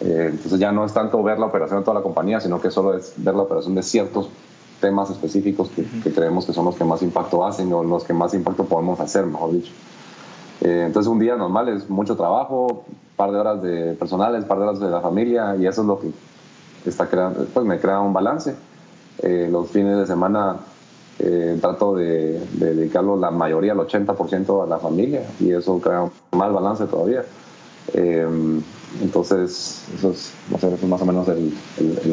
[0.00, 2.70] Eh, entonces ya no es tanto ver la operación de toda la compañía, sino que
[2.70, 4.28] solo es ver la operación de ciertos
[4.80, 8.34] temas específicos que, creemos que son los que más impacto hacen o los que más
[8.34, 9.72] impacto podemos hacer, mejor dicho.
[10.60, 12.84] Eh, entonces un día normal es mucho trabajo,
[13.16, 16.00] par de horas de personales, par de horas de la familia y eso es lo
[16.00, 16.10] que
[16.84, 18.54] está creando, pues me crea un balance.
[19.22, 20.56] Eh, los fines de semana
[21.60, 26.10] trato de, de, dedicarlo la mayoría, el 80% a la familia y eso crea un
[26.32, 27.24] mal balance todavía.
[29.02, 30.32] Entonces, eso es,
[30.86, 31.52] más o menos el,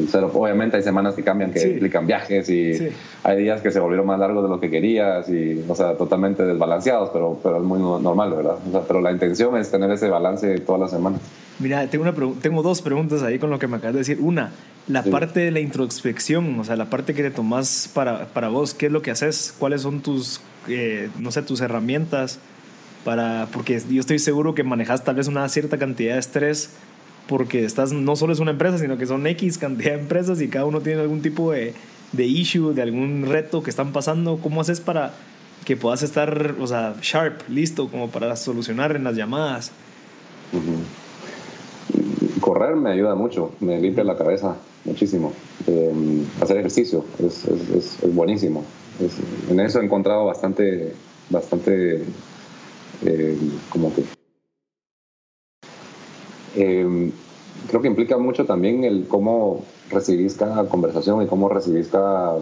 [0.09, 0.31] cero.
[0.33, 2.89] Obviamente hay semanas que cambian, que implican viajes y
[3.23, 6.43] hay días que se volvieron más largos de lo que querías y, o sea, totalmente
[6.43, 8.55] desbalanceados, pero, pero es muy normal, ¿verdad?
[8.87, 11.21] pero la intención es tener ese balance todas las semanas.
[11.59, 14.17] Mira, tengo, una tengo dos preguntas ahí con lo que me acabas de decir.
[14.19, 14.51] Una,
[14.87, 18.73] la parte de la introspección, o sea, la parte que te tomas para, para vos,
[18.73, 19.53] ¿qué es lo que haces?
[19.59, 22.39] ¿Cuáles son tus, eh, no sé, tus herramientas?
[23.03, 26.71] Para, porque yo estoy seguro que manejas tal vez una cierta cantidad de estrés
[27.27, 30.49] porque estás, no solo es una empresa, sino que son X cantidad de empresas y
[30.49, 31.73] cada uno tiene algún tipo de,
[32.11, 34.37] de issue, de algún reto que están pasando.
[34.43, 35.13] ¿Cómo haces para
[35.65, 39.71] que puedas estar, o sea, sharp, listo, como para solucionar en las llamadas?
[42.41, 45.31] Correr me ayuda mucho, me limpia la cabeza muchísimo.
[45.67, 48.65] Em, hacer ejercicio es, es, es buenísimo.
[49.49, 50.93] en eso he encontrado bastante,
[51.29, 52.03] bastante
[53.05, 53.37] eh,
[53.69, 54.03] como que
[56.55, 57.11] eh,
[57.67, 62.37] creo que implica mucho también el cómo recibís cada conversación y cómo recibís cada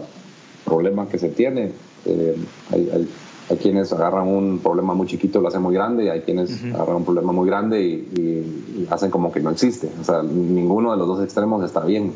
[0.64, 1.72] problema que se tiene.
[2.04, 2.36] Eh,
[2.72, 3.08] hay, hay,
[3.48, 6.62] hay, quienes agarran un problema muy chiquito y lo hacen muy grande, y hay quienes
[6.74, 9.88] agarran un problema muy grande y, hacen como que no existe.
[10.00, 12.12] O sea, ninguno de los dos extremos está bien.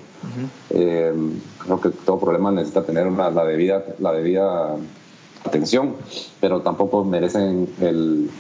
[0.69, 4.77] creo que todo problema necesita tener una, la, debida, la debida
[5.45, 5.95] atención,
[6.41, 8.31] pero tampoco merecen el,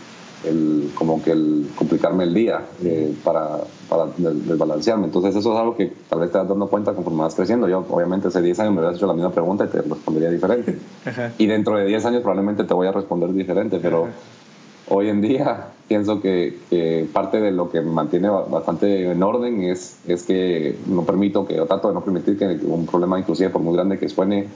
[0.44, 5.06] el, como que el complicarme el día eh, para, para desbalancearme.
[5.06, 7.68] Entonces eso es algo que tal vez te das dando cuenta conforme vas creciendo.
[7.68, 10.78] Yo obviamente hace 10 años me hubieras hecho la misma pregunta y te respondería diferente.
[11.38, 14.08] Y dentro de 10 años probablemente te voy a responder diferente, pero
[14.88, 19.62] hoy en día pienso que, que, parte de lo que me mantiene bastante en orden
[19.62, 23.50] es, es que no permito que, o trato de no permitir que un problema inclusive
[23.50, 24.48] por muy grande que suene,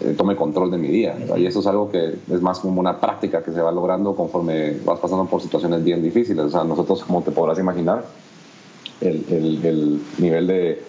[0.00, 1.16] eh, tome control de mi día.
[1.36, 4.78] Y eso es algo que es más como una práctica que se va logrando conforme
[4.84, 6.46] vas pasando por situaciones bien difíciles.
[6.46, 8.04] O sea, nosotros, como te podrás imaginar,
[9.02, 10.82] el, el, nivel de,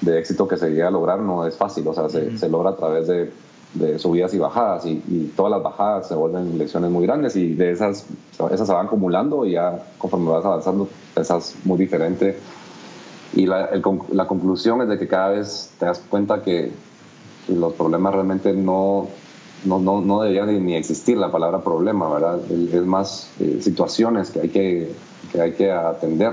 [0.00, 1.88] de, éxito que se llega a lograr no es fácil.
[1.88, 3.32] O sea, se, se logra a través de,
[3.74, 7.54] de subidas y bajadas y, y, todas las bajadas se vuelven lecciones muy grandes y
[7.54, 8.06] de esas,
[8.52, 12.38] esas se van acumulando y ya conforme vas avanzando pensás muy diferente.
[13.34, 13.70] Y la,
[14.12, 16.70] la conclusión es de que cada vez te das cuenta que
[17.48, 19.08] los problemas realmente no,
[19.64, 22.40] no, no, no deberían ni existir la palabra problema, ¿verdad?
[22.50, 24.92] Es más eh, situaciones que hay que,
[25.32, 26.32] que hay que atender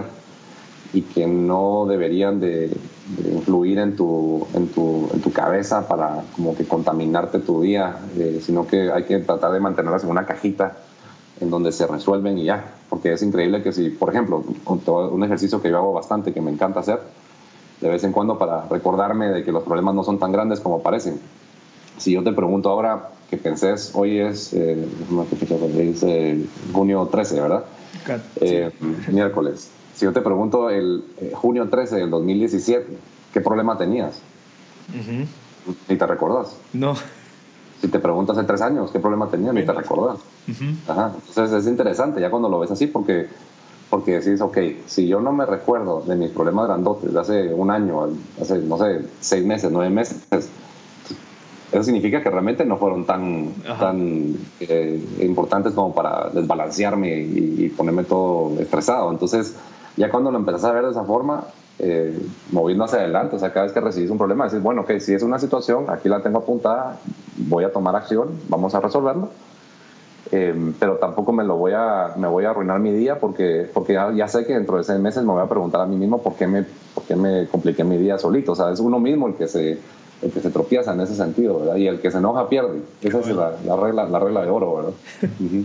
[0.93, 2.71] y que no deberían de,
[3.26, 8.39] influir en tu, en, tu, en tu, cabeza para como que contaminarte tu día, eh,
[8.41, 10.78] sino que hay que tratar de mantenerlas en una cajita
[11.41, 15.62] en donde se resuelven y ya, porque es increíble que si, por ejemplo, un ejercicio
[15.62, 16.99] que yo hago bastante, que me encanta hacer,
[17.84, 20.82] de vez en cuando para recordarme de que los problemas no son tan grandes como
[20.82, 21.19] parecen.
[21.98, 24.88] Si yo te pregunto ahora que pensés, hoy es, eh,
[26.04, 27.65] eh junio 13, ¿verdad?
[28.39, 28.72] Eh,
[29.12, 29.69] miércoles.
[29.93, 32.88] Si yo te pregunto el eh, junio 13 del 2017,
[33.34, 34.22] ¿qué problema tenías?
[35.89, 36.56] Ni te recordás.
[36.72, 36.96] No.
[37.82, 39.54] Si te preguntas hace tres años, ¿qué problema tenías?
[39.54, 40.19] Ni te recordás.
[40.48, 43.28] Entonces es interesante ya cuando lo ves así porque
[43.94, 47.70] porque decís, ok, si yo no me recuerdo de mis problemas grandotes de hace un
[47.70, 48.10] año,
[48.42, 54.36] hace, no sé, seis meses, nueve meses, eso significa que realmente no fueron tan, tan
[54.62, 59.12] eh, importantes como para desbalancearme y, ponerme todo estresado.
[59.12, 59.58] Entonces,
[59.96, 61.44] ya cuando lo empezás a ver de esa forma,
[61.78, 62.20] eh,
[62.52, 65.14] moviendo hacia adelante, o sea, cada vez que recibís un problema, decís, bueno, ok, si
[65.14, 66.98] es una situación, aquí la tengo apuntada,
[67.38, 69.30] voy a tomar acción, vamos a resolverlo
[70.32, 73.94] Em, pero tampoco me lo voy a, me voy a arruinar mi día porque, porque
[73.94, 76.36] ya, sé que dentro de seis meses me voy a preguntar a mí mismo por
[76.36, 78.54] qué me, por qué me compliqué mi día solito.
[78.54, 79.78] O sea, es uno mismo el que se,
[80.22, 81.76] el que se tropieza en ese sentido, ¿verdad?
[81.76, 82.82] Y el que se enoja pierde.
[83.02, 84.94] Esa es la, la, regla, la regla de oro, ¿verdad?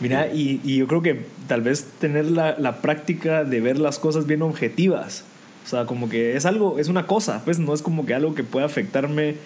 [0.00, 3.98] Mira, y, y, yo creo que tal vez tener la, la, práctica de ver las
[3.98, 5.24] cosas bien objetivas.
[5.66, 8.34] O sea, como que es algo, es una cosa, pues no es como que algo
[8.34, 9.36] que pueda afectarme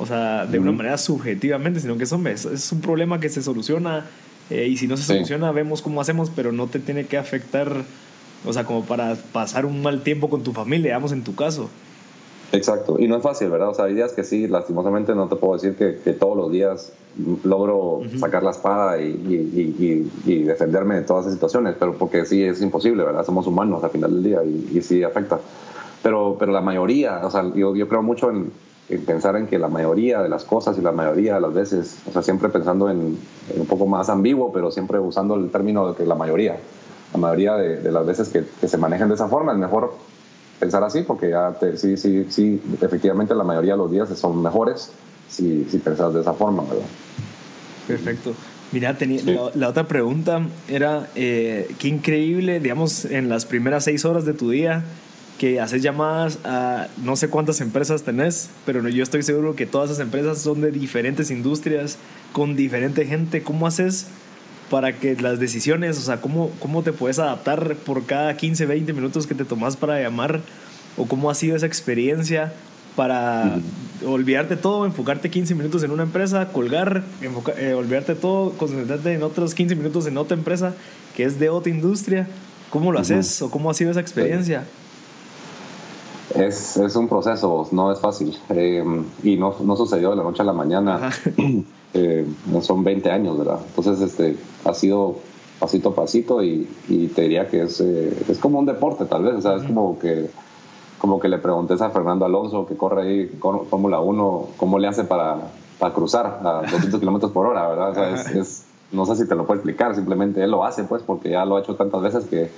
[0.00, 3.42] o sea, de una manera subjetivamente, sino que es, es, es un problema que se
[3.42, 4.06] soluciona
[4.48, 7.70] eh, y si no se soluciona vemos cómo hacemos, pero no te tiene que afectar,
[8.44, 11.68] o sea, como para pasar un mal tiempo con tu familia, digamos, en tu caso.
[12.52, 13.68] Exacto, y no es fácil, ¿verdad?
[13.68, 16.50] O sea, hay días que sí, lastimosamente no te puedo decir que, que todos los
[16.50, 16.92] días
[17.44, 22.42] logro sacar la espada y, y, y, defenderme de todas esas situaciones, pero porque sí
[22.42, 23.24] es imposible, ¿verdad?
[23.24, 25.38] Somos humanos al final del día y, sí afecta.
[26.02, 28.50] Pero, pero la mayoría, o sea, yo, yo creo mucho en,
[28.98, 32.12] pensar en que la mayoría de las cosas y la mayoría de las veces, o
[32.12, 33.18] sea, siempre pensando en,
[33.56, 36.56] un poco más ambiguo, pero siempre usando el término de que la mayoría,
[37.12, 39.94] la mayoría de, las veces que, se manejan de esa forma, es mejor
[40.58, 44.92] pensar así, porque ya sí, sí, sí, efectivamente la mayoría de los días son mejores
[45.28, 46.86] si, si pensas de esa forma, ¿verdad?
[47.86, 48.34] Perfecto.
[48.72, 49.22] Mira, tenía,
[49.54, 54.50] la, otra pregunta era, eh, qué increíble, digamos, en las primeras seis horas de tu
[54.50, 54.84] día,
[55.40, 59.90] que haces llamadas a no sé cuántas empresas tenés, pero yo estoy seguro que todas
[59.90, 61.96] esas empresas son de diferentes industrias,
[62.34, 63.42] con diferente gente.
[63.42, 64.08] ¿Cómo haces
[64.68, 68.92] para que las decisiones, o sea, cómo, cómo te puedes adaptar por cada 15, 20
[68.92, 70.42] minutos que te tomas para llamar?
[70.98, 72.52] ¿O cómo ha sido esa experiencia
[72.94, 73.60] para
[74.04, 77.02] olvidarte todo, enfocarte 15 minutos en una empresa, colgar,
[77.56, 80.74] eh, olvidarte todo, concentrarte en otros 15 minutos en otra empresa
[81.16, 82.28] que es de otra industria?
[82.68, 84.64] ¿Cómo lo haces o cómo ha sido esa experiencia?
[86.34, 88.36] Es, es un proceso, no es fácil.
[88.50, 88.84] Eh,
[89.22, 91.10] y no, no, sucedió de la noche a la mañana.
[91.92, 92.24] Eh,
[92.62, 93.58] son 20 años, ¿verdad?
[93.66, 95.16] Entonces, este, ha sido
[95.58, 99.24] pasito a pasito y, y te diría que es, eh, es como un deporte, tal
[99.24, 99.34] vez.
[99.34, 100.30] O sea, es como que,
[100.98, 103.26] como que le preguntes a Fernando Alonso, que corre ahí
[103.68, 107.90] Fórmula 1, cómo le hace para, para cruzar a 200 kilómetros por hora, ¿verdad?
[107.90, 110.84] O sea, es, es, no sé si te lo puedo explicar, simplemente él lo hace,
[110.84, 112.50] pues, porque ya lo ha hecho tantas veces que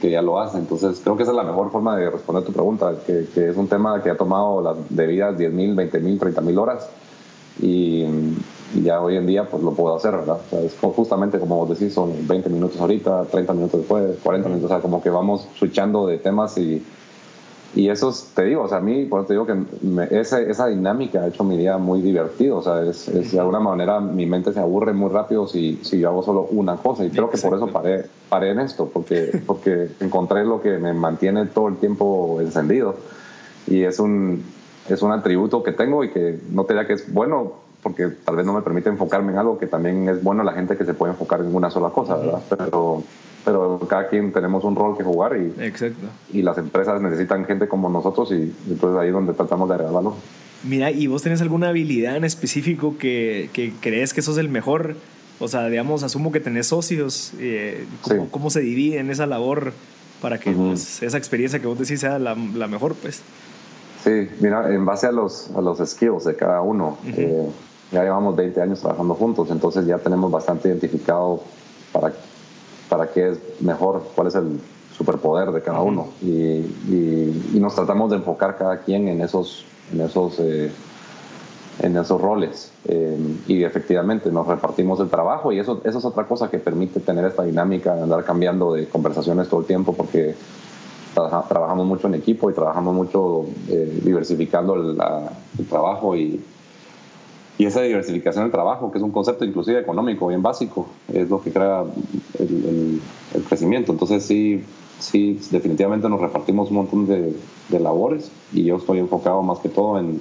[0.00, 0.58] que, ya lo hace.
[0.58, 3.68] Entonces, creo que esa es la mejor forma de responder tu pregunta, que, es un
[3.68, 6.88] tema que ha tomado las debidas 10.000, 20.000, 30.000 horas
[7.60, 8.04] y,
[8.84, 10.40] ya hoy en día pues lo puedo hacer, ¿verdad?
[10.46, 14.48] O sea, es justamente como vos decís, son 20 minutos ahorita, 30 minutos después, 40
[14.50, 16.84] minutos, o sea, como que vamos switchando de temas y
[17.78, 19.54] y eso, te digo, o sea, a mí, por te digo que
[20.10, 22.56] esa, esa, dinámica ha hecho mi día muy divertido.
[22.56, 26.08] O sea, es, de alguna manera mi mente se aburre muy rápido si, si yo
[26.08, 27.04] hago solo una cosa.
[27.04, 30.92] Y creo que por eso paré, paré en esto, porque, porque encontré lo que me
[30.92, 32.96] mantiene todo el tiempo encendido.
[33.68, 34.42] Y es un,
[34.88, 38.34] es un atributo que tengo y que no te diría que es bueno, porque tal
[38.34, 40.94] vez no me permite enfocarme en algo que también es bueno la gente que se
[40.94, 42.42] puede enfocar en una sola cosa, ¿verdad?
[42.48, 43.04] Pero
[43.48, 46.06] pero cada quien tenemos un rol que jugar y, Exacto.
[46.30, 49.94] y las empresas necesitan gente como nosotros y entonces ahí es donde tratamos de agregar
[49.94, 50.12] valor.
[50.64, 54.96] Mira, ¿y vos tenés alguna habilidad en específico que, que crees que sos el mejor?
[55.40, 57.32] O sea, digamos, asumo que tenés socios.
[57.38, 59.72] Eh, ¿cómo, ¿cómo, se divide en esa labor
[60.20, 62.96] para que pues, esa experiencia que vos decís sea la, la, mejor?
[62.96, 63.22] pues
[64.04, 67.48] Sí, mira, en base a los, a los skills de cada uno, eh,
[67.92, 71.42] ya llevamos 20 años trabajando juntos, entonces ya tenemos bastante identificado
[71.92, 72.12] para,
[72.88, 74.60] para qué es mejor, cuál es el
[74.96, 76.08] superpoder de cada uno.
[76.22, 80.70] Y, y, y, nos tratamos de enfocar cada quien en esos, en esos eh,
[81.80, 82.72] en esos roles.
[82.86, 87.00] Eh, y efectivamente nos repartimos el trabajo y eso, eso es otra cosa que permite
[87.00, 90.34] tener esta dinámica, andar cambiando de conversaciones todo el tiempo porque
[91.14, 94.96] trabajamos mucho en equipo y trabajamos mucho eh, diversificando el,
[95.68, 96.40] trabajo y,
[97.58, 101.42] y esa diversificación del trabajo, que es un concepto inclusive económico bien básico, es lo
[101.42, 101.84] que crea
[102.38, 103.00] el,
[103.48, 103.92] crecimiento.
[103.92, 104.62] Entonces sí,
[105.00, 107.34] sí, definitivamente nos repartimos un montón de,
[107.80, 110.20] labores y yo estoy enfocado más que todo en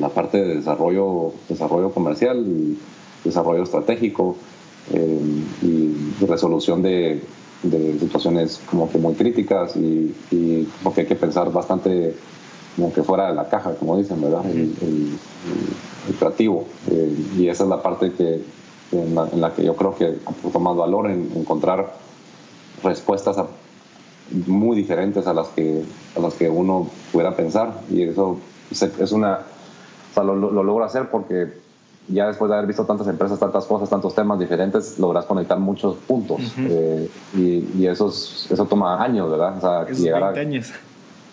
[0.00, 2.78] la parte de desarrollo, desarrollo comercial, y
[3.24, 4.36] desarrollo estratégico
[4.92, 5.20] eh,
[5.62, 7.20] y resolución de,
[8.00, 10.14] situaciones como que muy críticas y
[10.82, 12.14] porque hay que pensar bastante
[12.78, 14.46] como que fuera de la caja, como dicen, ¿verdad?
[14.46, 15.18] El,
[16.18, 16.64] creativo.
[16.90, 18.40] Eh, y esa es la parte que,
[18.92, 21.92] en, la, que yo creo que aporta más valor en encontrar
[22.84, 23.36] respuestas
[24.46, 25.82] muy diferentes a las que
[26.16, 28.38] a las que uno pudiera pensar y eso
[28.70, 29.40] es una
[30.16, 31.52] lo, logro hacer porque
[32.08, 35.96] ya después de haber visto tantas empresas, tantas cosas, tantos temas diferentes, logras conectar muchos
[35.96, 36.40] puntos.
[36.58, 39.58] Eh, y, eso, eso toma años, ¿verdad?
[39.58, 40.72] O sea, llegar a, años.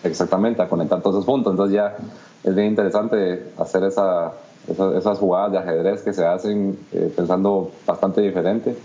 [0.06, 1.52] Exactamente, a conectar todos esos puntos.
[1.52, 1.96] Entonces ya
[2.44, 4.34] es bien interesante hacer esa,
[4.68, 8.76] esas, jugadas de ajedrez que se hacen eh, pensando bastante diferente.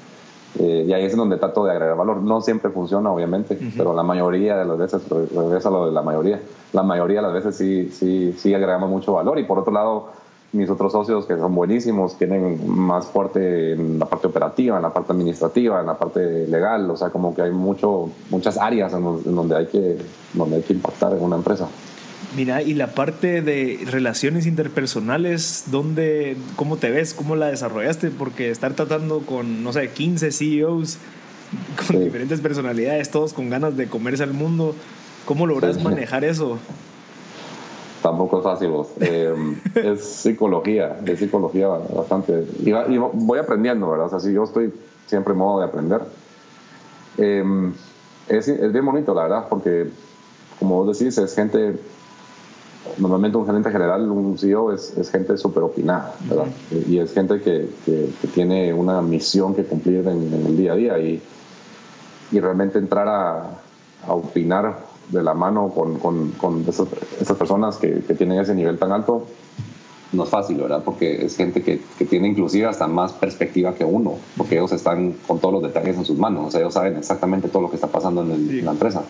[0.58, 2.18] Eh, y ahí es donde trato de agregar valor.
[2.18, 6.40] No siempre funciona, obviamente, pero la mayoría de las veces, regresa lo de la mayoría,
[6.72, 9.38] la mayoría de las veces sí, sí, sí agregamos mucho valor.
[9.38, 10.08] Y por otro lado,
[10.52, 14.92] mis otros socios que son buenísimos, tienen más fuerte en la parte operativa, en la
[14.92, 19.02] parte administrativa, en la parte legal, o sea, como que hay mucho, muchas áreas en,
[19.02, 19.98] donde, hay que,
[20.34, 21.68] donde hay que impactar en una empresa.
[22.36, 27.14] Mira, y la parte de relaciones interpersonales, ¿dónde, ¿cómo te ves?
[27.14, 28.10] ¿Cómo la desarrollaste?
[28.10, 30.98] Porque estar tratando con, no sé, 15 CEOs
[31.86, 34.74] con diferentes personalidades, todos con ganas de comerse al mundo,
[35.24, 36.58] ¿cómo logras manejar eso?
[38.02, 38.70] Tampoco es fácil.
[39.00, 39.34] Eh,
[39.74, 42.46] es psicología, es psicología bastante.
[42.60, 44.06] Y, voy aprendiendo, ¿verdad?
[44.06, 44.72] O sea, si yo estoy
[45.06, 46.00] siempre en modo de aprender.
[47.18, 47.72] Eh,
[48.28, 49.90] es, es bien bonito, la verdad, porque,
[50.58, 51.78] como vos decís, es gente
[52.98, 56.46] normalmente un gerente general, un CEO, es, es gente súper opinada, ¿verdad?
[56.88, 60.98] Y es gente que, que, tiene una misión que cumplir en, el día a día
[60.98, 61.22] y,
[62.32, 63.50] y realmente entrar a,
[64.06, 64.78] a, opinar
[65.10, 66.88] de la mano con, con, con esas,
[67.20, 69.26] esas, personas que, que, tienen ese nivel tan alto
[70.12, 70.82] no es fácil, ¿verdad?
[70.84, 75.14] Porque es gente que, que, tiene inclusive hasta más perspectiva que uno, porque ellos están
[75.26, 77.76] con todos los detalles en sus manos, o sea, ellos saben exactamente todo lo que
[77.76, 79.04] está pasando en, en la empresa.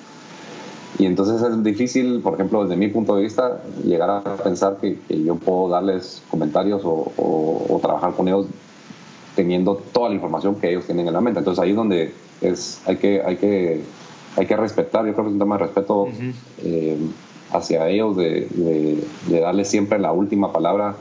[1.01, 4.99] Y entonces es difícil, por ejemplo, desde mi punto de vista, llegar a pensar que,
[5.09, 8.47] yo puedo darles comentarios o, o, trabajar con ellos
[9.35, 11.39] teniendo toda la información que ellos tienen en la mente.
[11.39, 13.83] Entonces ahí es donde es, hay, que, hay, que,
[14.37, 16.09] hay que respetar, yo creo que es un tema de respeto
[16.63, 16.97] eh,
[17.53, 18.49] hacia ellos, de,
[19.29, 20.95] de, darles siempre la última palabra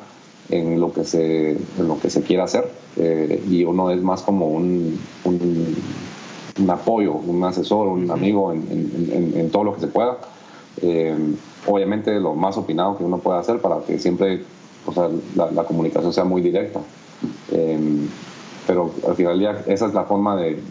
[0.49, 2.69] en lo que se, en lo que se quiera hacer.
[2.97, 5.75] Eh, y uno es más como un, un
[6.59, 10.17] un apoyo, un asesor, un amigo en, en, todo lo que se pueda.
[10.81, 11.15] Eh,
[11.67, 14.43] obviamente lo más opinado que uno pueda hacer para que siempre
[14.85, 16.81] o sea, la, comunicación sea muy directa.
[17.51, 18.07] Eh,
[18.67, 20.61] pero al final día esa es la forma de,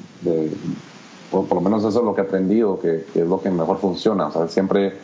[1.31, 4.27] por, lo menos eso es lo que he aprendido, que, es lo que mejor funciona.
[4.27, 4.95] O sea, siempre,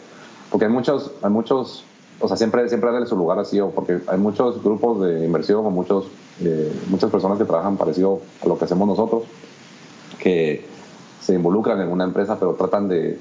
[0.50, 1.84] porque hay muchos, hay muchos,
[2.20, 5.70] o sea, siempre, siempre darle su lugar así, porque hay muchos grupos de inversión o
[5.70, 6.06] muchos,
[6.40, 9.24] eh, muchas personas que trabajan parecido a lo que hacemos nosotros,
[10.18, 10.66] que
[11.20, 13.18] se involucran en una empresa, pero tratan de,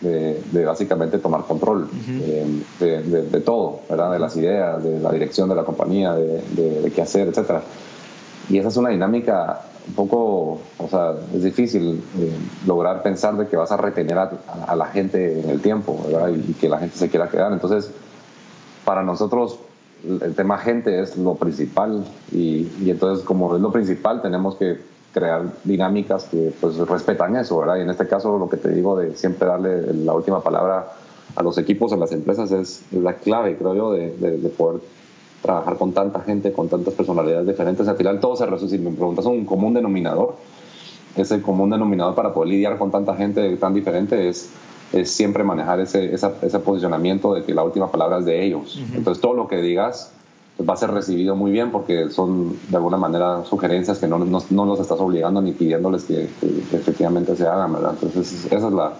[0.00, 4.12] de, básicamente tomar control eh, de, todo, ¿verdad?
[4.12, 7.62] de las ideas, de la dirección de la compañía, de, qué hacer, etc.
[8.48, 12.32] Y esa es una dinámica un poco, o sea, es difícil eh,
[12.66, 16.28] lograr pensar de que vas a retener a, la gente en el tiempo ¿verdad?
[16.28, 17.52] Y, y, que la gente se quiera quedar.
[17.52, 17.90] Entonces,
[18.84, 19.58] para nosotros
[20.22, 24.78] el tema gente es lo principal y, y entonces como es lo principal tenemos que
[25.12, 27.76] crear dinámicas que pues respetan eso, ¿verdad?
[27.76, 30.92] Y en este caso lo que te digo de siempre darle la última palabra
[31.36, 34.80] a los equipos, a las empresas, es, la clave, creo yo, de, de, poder
[35.44, 37.86] trabajar con tanta gente, con tantas personalidades diferentes.
[37.86, 38.76] Al final todo se resuelve.
[38.76, 40.36] Si me preguntas un común denominador,
[41.16, 44.50] ese común denominador para poder lidiar con tanta gente tan diferente es
[44.94, 48.80] es siempre manejar ese, ese posicionamiento de que la última palabra es de ellos.
[48.94, 50.12] Entonces todo lo que digas
[50.60, 54.42] va a ser recibido muy bien porque son de alguna manera sugerencias que no, no,
[54.48, 56.28] no los estás obligando ni pidiéndoles que,
[56.72, 57.96] efectivamente se hagan, ¿verdad?
[58.00, 58.92] Entonces esa es la,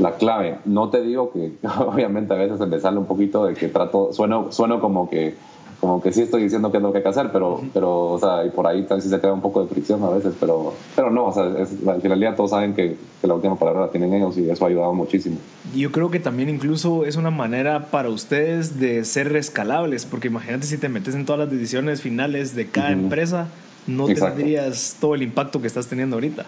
[0.00, 0.58] la clave.
[0.64, 1.52] No te digo que
[1.86, 5.36] obviamente a veces sale un poquito de que trato, sueno, sueno como que
[5.84, 8.18] como que sí estoy diciendo qué es lo que hay que hacer, pero, pero o
[8.18, 10.72] sea, y por ahí tal vez se queda un poco de fricción a veces, pero,
[10.96, 13.90] pero no, o sea, es, en realidad todos saben que, que, la última palabra la
[13.90, 15.36] tienen ellos y eso ha ayudado muchísimo.
[15.74, 20.64] Yo creo que también incluso es una manera para ustedes de ser escalables, porque imagínate
[20.64, 23.48] si te metes en todas las decisiones finales de cada empresa,
[23.86, 26.46] no tendrías todo el impacto que estás teniendo ahorita.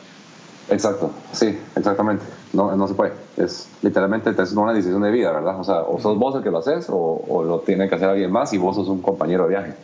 [0.71, 2.25] Exacto, sí, exactamente.
[2.57, 3.13] No, no se puede.
[3.37, 5.61] Es literalmente es una decisión de vida, ¿verdad?
[5.61, 8.09] O sea, o sos vos el que lo haces o, o lo tiene que hacer
[8.09, 9.75] alguien más y vos sos un compañero de viaje.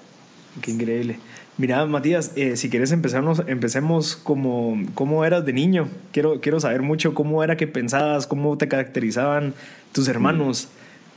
[0.61, 1.19] Qué increíble.
[1.59, 5.89] Mira, Matías, eh, si quieres empezarnos, empecemos como cómo eras de niño.
[6.13, 9.53] Quiero, quiero saber mucho cómo era que pensabas, cómo te caracterizaban
[9.93, 10.69] tus hermanos.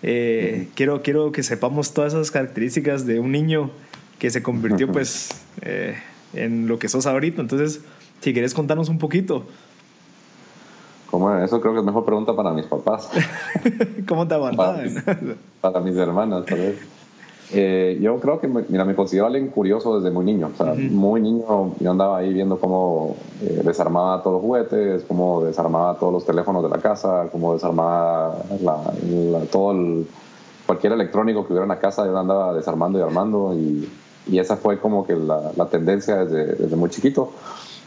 [0.04, 3.72] Eh, quiero, quiero que sepamos todas esas características de un niño
[4.20, 5.30] que se convirtió pues
[5.62, 5.96] eh,
[6.34, 7.42] en lo que sos ahorita.
[7.42, 7.82] Entonces,
[8.20, 9.46] si quieres contarnos un poquito.
[11.16, 13.10] ¿Cómo Eso creo que es mejor pregunta para mis papás.
[14.06, 15.38] ¿Cómo te aguantaban?
[15.62, 16.80] Para, mis hermanas, tal vez.
[17.54, 20.52] Eh, yo creo que, mira, me considero alguien curioso desde muy niño.
[20.54, 25.46] O sea, muy niño yo andaba ahí viendo cómo eh, desarmaba todos los juguetes, cómo
[25.46, 28.36] desarmaba todos los teléfonos de la casa, cómo desarmaba
[29.50, 30.08] todo el,
[30.66, 32.06] cualquier electrónico que hubiera en la casa.
[32.06, 33.90] Yo andaba desarmando y armando y,
[34.28, 37.32] y esa fue como que la, la tendencia desde, desde muy chiquito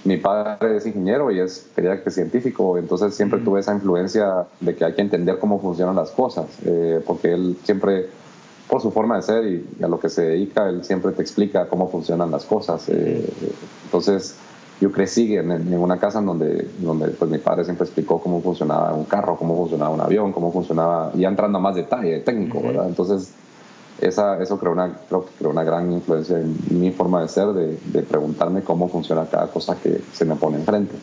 [0.04, 4.74] mi padre es ingeniero y es, quería que científico, entonces siempre tuve esa influencia de
[4.74, 8.08] que hay que entender cómo funcionan las cosas, eh, porque él siempre,
[8.68, 11.68] por su forma de ser y, a lo que se dedica, él siempre te explica
[11.68, 12.88] cómo funcionan las cosas.
[12.88, 13.28] Eh,
[13.84, 14.36] entonces
[14.80, 18.40] yo crecí en, en, una casa en donde, donde pues, mi padre siempre explicó cómo
[18.40, 22.62] funcionaba un carro, cómo funcionaba un avión, cómo funcionaba, ya entrando a más detalle técnico,
[22.62, 22.86] ¿verdad?
[22.86, 23.32] Entonces
[24.00, 27.48] esa, eso creó una, creo que creó una gran influencia en mi forma de ser,
[27.48, 30.94] de, de, preguntarme cómo funciona cada cosa que se me pone enfrente.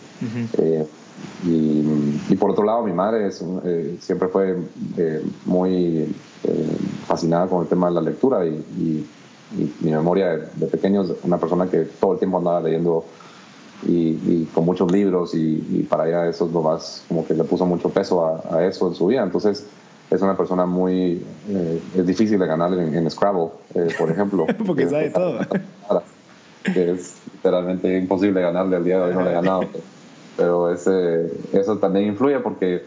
[0.58, 0.86] Eh,
[1.46, 4.58] y, y, por otro lado, mi madre es, eh, siempre fue
[4.98, 6.14] eh, muy
[7.06, 9.10] fascinada con el tema de la lectura y, y,
[9.82, 13.06] mi memoria de, de, pequeño es una persona que todo el tiempo andaba leyendo
[13.88, 17.66] y, con muchos libros y, para ella eso es lo más, como que le puso
[17.66, 19.24] mucho peso a, a eso en su vida.
[19.24, 19.66] Entonces,
[20.10, 21.26] es una persona muy...
[21.50, 24.46] Eh, es difícil de ganar en, Scrabble, eh, por ejemplo.
[24.66, 25.40] Porque sabe todo.
[26.64, 29.66] Que es literalmente imposible ganarle al día de hoy, no le he ganado.
[30.36, 32.84] Pero ese, eso también influye porque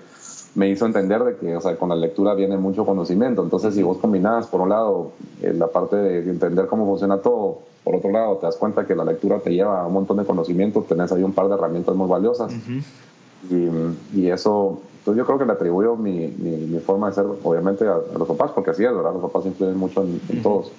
[0.56, 3.40] me hizo entender de que o sea, con la lectura viene mucho conocimiento.
[3.40, 7.60] Entonces, si vos combinás, por un lado, eh, la parte de entender cómo funciona todo,
[7.84, 10.24] por otro lado, te das cuenta que la lectura te lleva a un montón de
[10.24, 12.52] conocimientos, tenés ahí un par de herramientas muy valiosas.
[13.48, 14.80] y, y, eso
[15.14, 18.70] yo creo que le atribuyo mi, mi, forma de ser, obviamente, a, los papás, porque
[18.70, 19.12] así es, ¿verdad?
[19.12, 20.72] Los papás influyen mucho en, todos.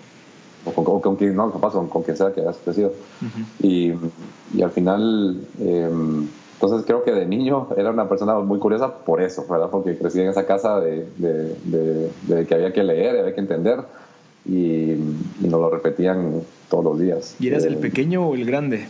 [0.66, 2.92] O con, con, quien, no, los papás, con, con quien sea que hayas crecido.
[3.62, 3.94] y,
[4.54, 9.22] y, al final, em, entonces creo que de niño era una persona muy curiosa por
[9.22, 9.70] eso, ¿verdad?
[9.72, 13.80] Porque crecí en esa casa de, de, de, que había que leer, había que entender,
[14.46, 17.36] y, y, nos lo repetían todos los días.
[17.40, 18.88] ¿Y eras el eh, pequeño o el grande?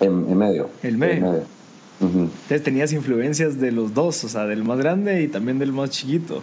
[0.00, 0.68] En, medio.
[0.82, 1.14] El medio.
[1.14, 1.57] En medio.
[2.00, 5.90] Entonces tenías influencias de los dos, o sea, del más grande y también del más
[5.90, 6.42] chiquito.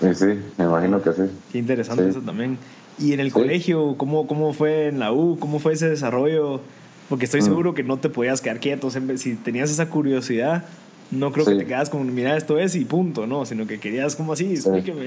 [0.00, 1.22] Sí, sí, me imagino que sí.
[1.50, 2.58] Qué interesante eso también.
[2.98, 5.38] ¿Y en el colegio, ¿cómo, cómo fue en la U?
[5.38, 6.60] ¿Cómo fue ese desarrollo?
[7.08, 7.44] Porque estoy mm.
[7.44, 8.90] seguro que no te podías quedar quieto.
[8.90, 10.64] Si tenías esa curiosidad,
[11.10, 13.46] no creo que te quedas como, mira, esto es y punto, ¿no?
[13.46, 15.06] Sino que querías como así, explíqueme.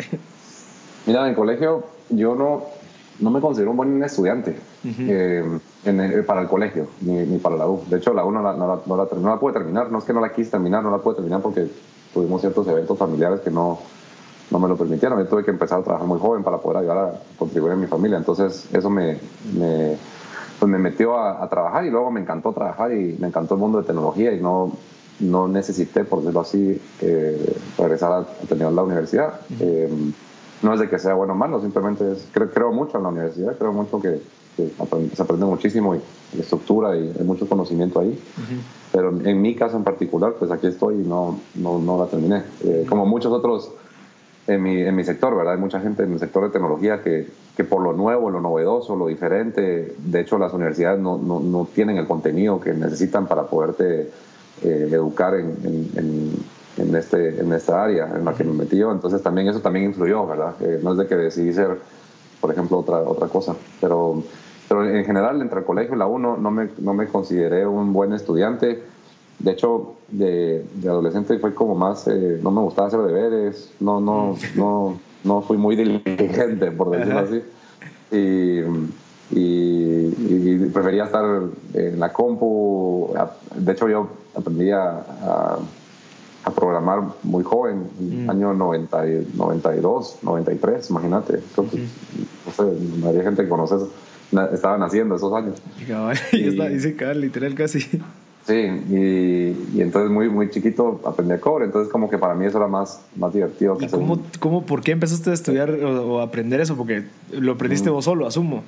[1.06, 2.66] Mira, en el colegio yo no,
[3.20, 5.44] no me considero un buen estudiante eh,
[6.26, 7.84] para el colegio, ni, para la U.
[7.90, 8.98] De hecho, la U no la, no, la, no
[9.30, 9.92] la, pude terminar.
[9.92, 11.68] No es que no la quise terminar, no la pude terminar porque
[12.14, 13.80] tuvimos ciertos eventos familiares que no,
[14.52, 15.18] no me lo permitieron.
[15.20, 17.88] Yo tuve que empezar a trabajar muy joven para poder ayudar a contribuir en mi
[17.88, 18.18] familia.
[18.18, 19.18] Entonces, eso me,
[19.58, 19.98] me,
[20.60, 23.80] pues me metió a, trabajar y luego me encantó trabajar y me encantó el mundo
[23.80, 24.74] de tecnología y no,
[25.22, 29.40] no necesité, por decirlo así, eh, regresar a, terminar la universidad
[30.62, 33.10] no es de que sea bueno o malo, simplemente es, creo, creo mucho en la
[33.10, 34.22] universidad, creo mucho que,
[34.56, 36.02] se aprende muchísimo y,
[36.40, 38.18] estructura y hay mucho conocimiento ahí.
[38.92, 42.44] Pero en mi caso en particular, pues aquí estoy y no, no, no la terminé.
[42.64, 43.72] Eh, como muchos otros
[44.48, 45.54] en mi, en mi sector, ¿verdad?
[45.56, 48.96] Hay mucha gente en el sector de tecnología que, que por lo nuevo, lo novedoso,
[48.96, 53.44] lo diferente, de hecho las universidades no, no, no tienen el contenido que necesitan para
[53.44, 54.10] poderte
[54.62, 56.46] eh, educar en, en en,
[56.78, 58.92] este, en esta área en la que me metí yo.
[58.92, 60.56] Entonces también eso también influyó, ¿verdad?
[60.82, 61.80] no es de que decidí ser,
[62.42, 63.56] por ejemplo, otra, otra cosa.
[63.80, 64.24] Pero,
[64.68, 67.94] pero en general, entre el colegio y la U no, me, no me consideré un
[67.94, 68.84] buen estudiante.
[69.40, 74.00] de hecho, de, de, adolescente fue como más, eh, no me gustaba hacer deberes, no,
[74.00, 77.42] no, no, no fui muy diligente, por decirlo así.
[78.12, 78.62] Y,
[79.32, 81.24] y, prefería estar
[81.74, 83.14] en la compu.
[83.56, 85.58] De hecho, yo aprendí a, a,
[86.52, 88.30] programar muy joven, mm.
[88.30, 89.04] año 90,
[89.36, 91.40] 92, 93, imagínate.
[91.58, 93.92] no sé, había gente que conoce eso.
[94.54, 95.62] Estaban haciendo esos años.
[96.32, 97.80] Y, está, dice literal casi.
[98.48, 102.46] Sí, y, y, entonces muy, muy chiquito aprendí a cobre, entonces como que para mí
[102.46, 103.76] eso era más, más divertido.
[103.76, 106.76] Que ¿Y cómo, cómo, por qué empezaste a estudiar o, aprender eso?
[106.76, 107.94] Porque lo aprendiste mm.
[107.94, 108.64] vos solo, asumo.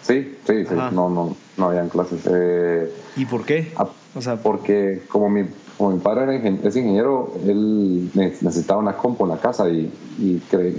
[0.00, 2.20] Sí, sí, sí, no, no, no habían clases.
[2.30, 3.72] Eh, ¿Y por qué?
[4.14, 5.44] o sea, porque como mi,
[5.76, 10.38] como mi padre es ingeniero, él necesitaba una compu en la casa y, y,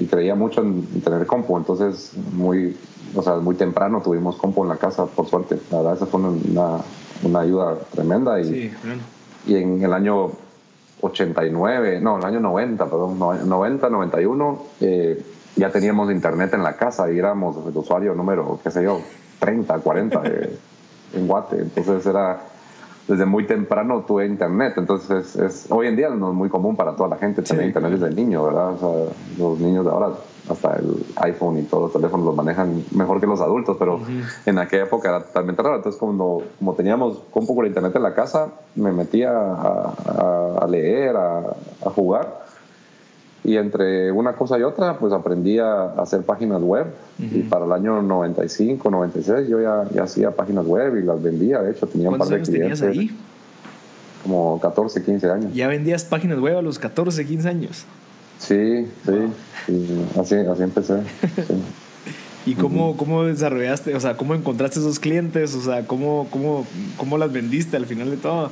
[0.09, 2.75] creía mucho en, tener compu, entonces muy,
[3.15, 5.59] o sea, muy temprano tuvimos compu en la casa, por suerte.
[5.71, 6.81] La verdad, esa fue una
[7.23, 8.39] una ayuda tremenda.
[8.41, 8.71] Y,
[9.45, 10.31] y en el año
[11.01, 15.25] 89, no, el año 90, perdón, 90, 91, eh,
[15.55, 19.01] ya teníamos internet en la casa y éramos el usuario número, qué sé yo,
[19.39, 20.21] 30, 40
[21.13, 21.57] en Guate.
[21.57, 22.41] Entonces era,
[23.07, 24.73] desde muy temprano tuve internet.
[24.77, 27.93] Entonces es, hoy en día no es muy común para toda la gente tener internet
[27.93, 28.73] desde niño, ¿verdad?
[28.73, 30.09] O sea, los niños de ahora
[30.49, 33.99] hasta el iPhone y todos los teléfonos los manejan mejor que los adultos, pero
[34.45, 35.77] en aquella época era totalmente raro.
[35.77, 41.15] Entonces, como, como teníamos compu por internet en la casa, me metía a, a, leer,
[41.17, 41.39] a,
[41.85, 42.46] a, jugar.
[43.43, 46.87] Y entre una cosa y otra, pues aprendí a hacer páginas web.
[47.19, 51.61] Y para el año 95, 96, yo ya, ya, hacía páginas web y las vendía.
[51.61, 52.79] De hecho, tenía un par de clientes.
[52.79, 53.17] Tenías ahí?
[54.23, 55.53] Como 14, 15 años.
[55.53, 57.85] ¿Ya vendías páginas web a los 14, 15 años?
[58.39, 60.95] Sí, sí, así, así empecé.
[62.45, 65.53] ¿Y cómo, cómo desarrollaste, o sea, cómo encontraste esos clientes?
[65.53, 66.65] O sea, ¿cómo, cómo,
[66.97, 68.51] cómo las vendiste al final de todo?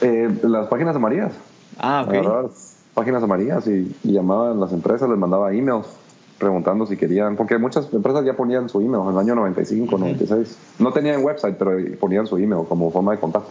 [0.00, 1.32] Eh, las páginas amarillas.
[1.78, 2.50] Ah, ok.
[2.94, 5.86] Páginas amarillas y, llamaban las empresas, les mandaba emails
[6.38, 10.58] preguntando si querían, porque muchas empresas ya ponían su email en el año 95, 96.
[10.80, 13.50] No tenían website, pero ponían su email como forma de contacto.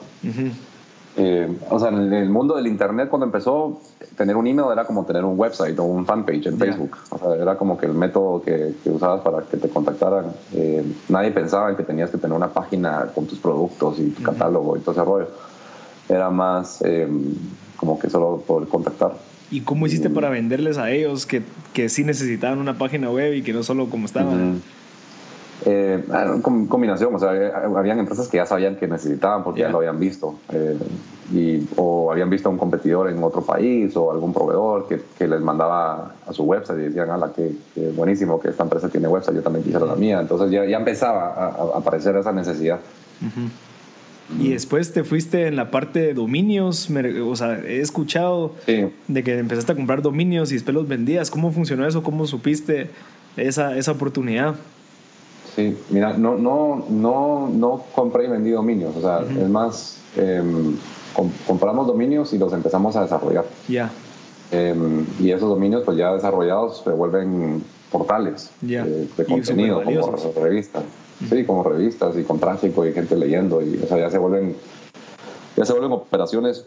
[1.18, 3.80] Eh, o sea, en el mundo del internet cuando empezó,
[4.16, 6.98] tener un email era como tener un website o un fanpage en Facebook.
[7.10, 10.28] O sea, era como que el método que, usabas para que te contactaran.
[10.54, 14.24] Eh, nadie pensaba en que tenías que tener una página con tus productos y tu
[14.24, 15.28] catálogo y todo ese rollo.
[16.08, 17.08] Era más eh,
[17.76, 19.14] como que solo poder contactar.
[19.52, 21.42] ¿Y cómo hiciste para venderles a ellos que,
[21.74, 24.62] que sí necesitaban una página web y que no solo como estaban?
[25.64, 29.70] Eh, ah, combinación, o sea, eh, habían empresas que ya sabían que necesitaban porque ya
[29.70, 30.76] lo habían visto, eh,
[31.32, 35.28] y, o habían visto a un competidor en otro país o algún proveedor que, que
[35.28, 37.54] les mandaba a su website y decían, ala, qué,
[37.96, 40.20] buenísimo que esta empresa tiene website, yo también quisiera la mía.
[40.20, 42.80] Entonces ya, ya empezaba a, aparecer esa necesidad.
[44.40, 46.90] Y después te fuiste en la parte de dominios,
[47.26, 48.54] o sea, he escuchado
[49.08, 51.30] de que empezaste a comprar dominios y después los vendías.
[51.30, 52.04] ¿Cómo funcionó eso?
[52.04, 52.90] ¿Cómo supiste
[53.36, 54.56] esa, esa oportunidad?
[55.56, 60.78] Sí, mira, no, no, no, no compré y vendí dominios, o sea, es más, em,
[61.46, 63.46] compramos dominios y los empezamos a desarrollar.
[63.68, 63.92] Ya.
[64.52, 70.84] Em, y esos dominios, pues ya desarrollados, se vuelven portales de, contenido, como revistas.
[71.30, 74.56] Sí, como revistas y con tráfico y gente leyendo, y o sea, ya se vuelven,
[75.56, 76.66] ya se vuelven operaciones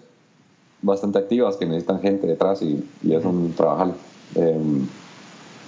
[0.82, 3.94] bastante activas que necesitan gente detrás y, y es un trabajo.
[4.34, 4.86] Em,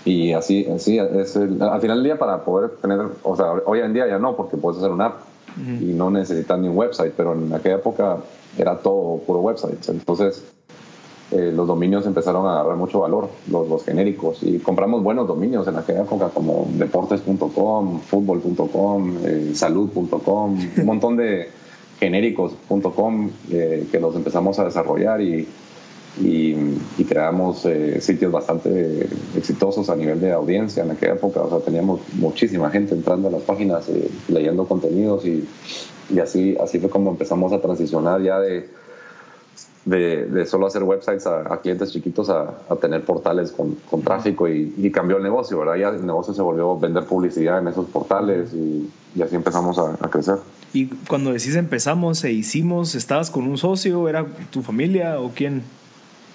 [0.05, 3.93] y así, así es al final del día para poder tener, o sea, hoy en
[3.93, 5.21] día ya no, porque puedes hacer una app
[5.59, 8.19] y no necesitas ni un website, pero en aquella época
[8.59, 9.89] era todo puro websites.
[9.89, 10.45] Entonces,
[11.33, 15.67] eh, los dominios empezaron a agarrar mucho valor, los, los, genéricos, y compramos buenos dominios
[15.69, 21.49] en aquella época como deportes.com, fútbol.com, eh, salud.com, un montón de
[21.99, 25.49] genéricos.com eh, que los empezamos a desarrollar y
[26.21, 29.07] y, creamos eh, sitios bastante
[29.37, 31.43] exitosos a nivel de audiencia en aquella época.
[31.43, 35.47] O sea, teníamos muchísima gente entrando a las páginas, eh, leyendo contenidos y,
[36.11, 38.69] y, así, así fue como empezamos a transicionar ya de,
[39.87, 44.49] de, de solo hacer websites a, clientes chiquitos a, a, tener portales con, con tráfico
[44.49, 45.77] y, y, cambió el negocio, ¿verdad?
[45.77, 49.93] Ya el negocio se volvió vender publicidad en esos portales y, y así empezamos a,
[49.93, 50.37] a crecer.
[50.73, 54.09] Y cuando decís empezamos e hicimos, ¿estabas con un socio?
[54.09, 55.63] ¿Era tu familia o quién?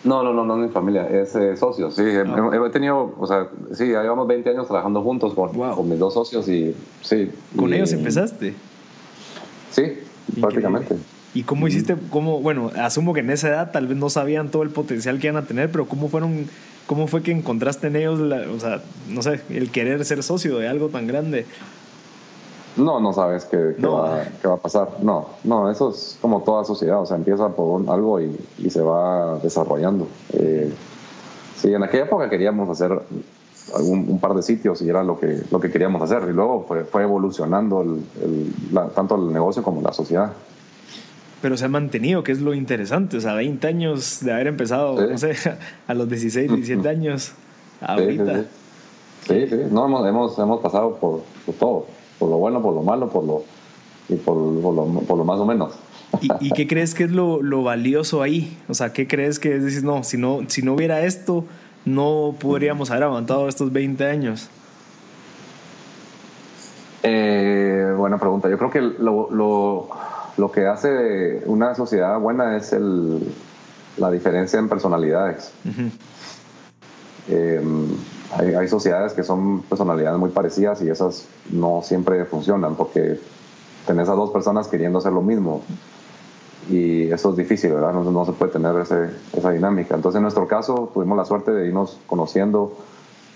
[0.06, 2.04] No, no, no, no es mi familia, es eh, socio, sí.
[2.26, 2.52] Ah.
[2.54, 6.48] He, tenido, o sea, sí, llevamos 20 años trabajando juntos con, con mis dos socios
[6.48, 7.30] y sí.
[7.56, 8.56] ¿Con ellos empezaste?
[9.72, 9.84] Sí,
[10.40, 10.96] prácticamente.
[11.34, 14.64] ¿Y cómo hiciste, cómo, bueno, asumo que en esa edad tal vez no sabían todo
[14.64, 16.48] el potencial que iban a tener, pero cómo fueron,
[16.88, 20.68] cómo fue que encontraste en ellos, o sea, no sé, el querer ser socio de
[20.68, 21.46] algo tan grande?
[22.76, 23.94] No, no sabes qué, qué No.
[23.94, 24.90] va, qué va a pasar.
[25.02, 28.70] No, no, eso es como toda sociedad, o sea, empieza por un- algo y, y
[28.70, 30.08] se va desarrollando.
[30.34, 30.72] Eh,
[31.58, 32.92] sí, en aquella época queríamos hacer
[33.76, 36.28] algún, un par de sitios y era lo que, lo que queríamos hacer.
[36.30, 40.32] Y luego fue, fue evolucionando el- el- la- tanto el negocio como la sociedad.
[41.42, 43.18] Pero se ha mantenido, que es lo interesante.
[43.18, 45.06] O sea, 20 años de haber empezado, Sí.
[45.12, 45.36] no sé,
[45.88, 47.32] a los 16, 17 años,
[47.82, 48.36] ahorita.
[48.36, 48.48] Sí, sí.
[49.28, 49.56] Sí, sí.
[49.72, 51.86] No, hemos, hemos, hemos pasado por, por todo,
[52.20, 53.44] por lo bueno, por lo malo, por lo,
[54.10, 55.74] y por, por lo, por lo más o menos.
[56.22, 58.58] ¿Y, y qué crees que es lo, lo valioso ahí?
[58.68, 61.46] O sea, ¿qué crees que es decir, no, si no, si no hubiera esto,
[61.86, 64.50] no podríamos haber aguantado estos 20 años?
[67.04, 68.50] Eh, buena pregunta.
[68.50, 69.90] Yo creo que lo, lo,
[70.38, 73.34] lo que hace una sociedad buena es el,
[73.98, 75.52] la diferencia en personalidades.
[75.66, 75.90] Ujú.
[77.30, 77.62] Eh,
[78.38, 83.20] hay, hay sociedades que son personalidades muy parecidas y esas no siempre funcionan porque
[83.86, 85.62] tenés a dos personas queriendo hacer lo mismo
[86.70, 87.94] y eso es difícil, ¿verdad?
[87.94, 89.96] No, no se puede tener ese- esa dinámica.
[89.96, 92.78] Entonces, en nuestro caso, tuvimos la suerte de irnos conociendo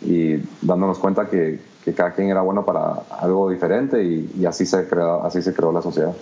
[0.01, 4.65] y dándonos cuenta que, que cada quien era bueno para algo diferente y, y así,
[4.65, 6.13] se creó, así se creó la sociedad.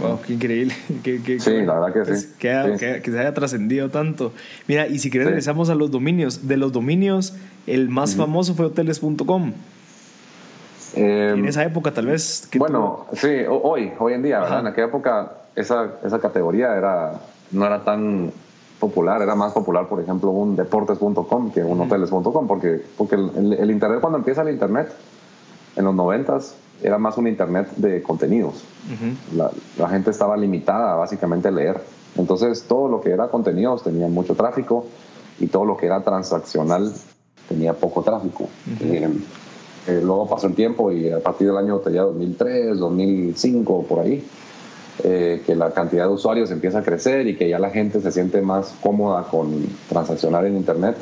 [0.00, 0.74] Wow, qué increíble.
[1.02, 2.28] Qué- qué- Sí, qué- la verdad que pues, sí.
[2.38, 2.78] Que, Sí.
[2.78, 4.32] que- que se haya trascendido tanto.
[4.68, 5.30] Mira, y si querés Sí.
[5.30, 6.46] regresamos a los dominios.
[6.46, 7.34] De los dominios,
[7.66, 9.52] el más famoso fue hoteles.com.
[10.94, 12.48] Eh, en esa época, tal vez.
[12.56, 14.60] bueno, sí, ho- hoy, hoy en día, ¿verdad?
[14.60, 17.20] En aquella época esa, esa categoría era,
[17.50, 18.30] no era tan
[18.80, 23.52] popular, era más popular, por ejemplo, un deportes.com que un hoteles.com, porque, porque el, el-
[23.54, 24.88] el Internet, cuando empieza el Internet,
[25.76, 28.64] en los noventas, era más un Internet de contenidos.
[29.34, 31.80] la, la gente estaba limitada básicamente a leer.
[32.16, 34.86] Entonces todo lo que era contenidos tenía mucho tráfico
[35.40, 36.92] y todo lo que era transaccional
[37.48, 38.48] tenía poco tráfico.
[38.80, 39.08] Eh,
[39.86, 44.22] eh, luego pasó el tiempo y a partir del año ya 2003, 2005, por ahí,
[45.02, 48.12] eh, que la cantidad de usuarios empieza a crecer y que ya la gente se
[48.12, 50.96] siente más cómoda con transaccionar en Internet.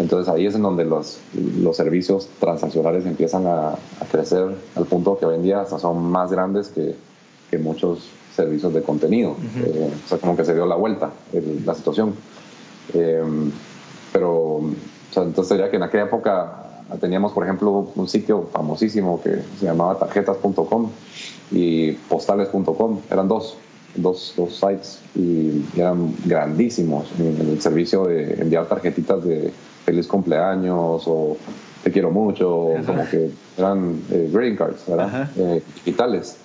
[0.00, 1.18] Entonces ahí es en donde los,
[1.60, 6.02] los servicios transaccionales empiezan a, a crecer al punto que hoy en día hasta son
[6.10, 6.94] más grandes que,
[7.50, 9.36] que muchos servicios de contenido.
[9.64, 12.14] Eh, o sea, como que se dio la vuelta el- la situación.
[12.94, 13.22] Eh,
[14.12, 14.72] pero, o
[15.12, 16.56] sea, entonces diría que en aquella época
[17.00, 20.90] teníamos, por ejemplo, un sitio famosísimo que se llamaba tarjetas.com
[21.52, 23.00] y postales.com.
[23.10, 23.56] Eran dos,
[23.94, 29.52] dos, dos sites y eran grandísimos en el servicio de enviar tarjetitas de
[29.90, 31.36] feliz cumpleaños o
[31.82, 35.06] te quiero mucho, o como que eran eh, greeting cards, ¿verdad?
[35.06, 35.30] Ajá.
[35.36, 36.36] Eh, digitales.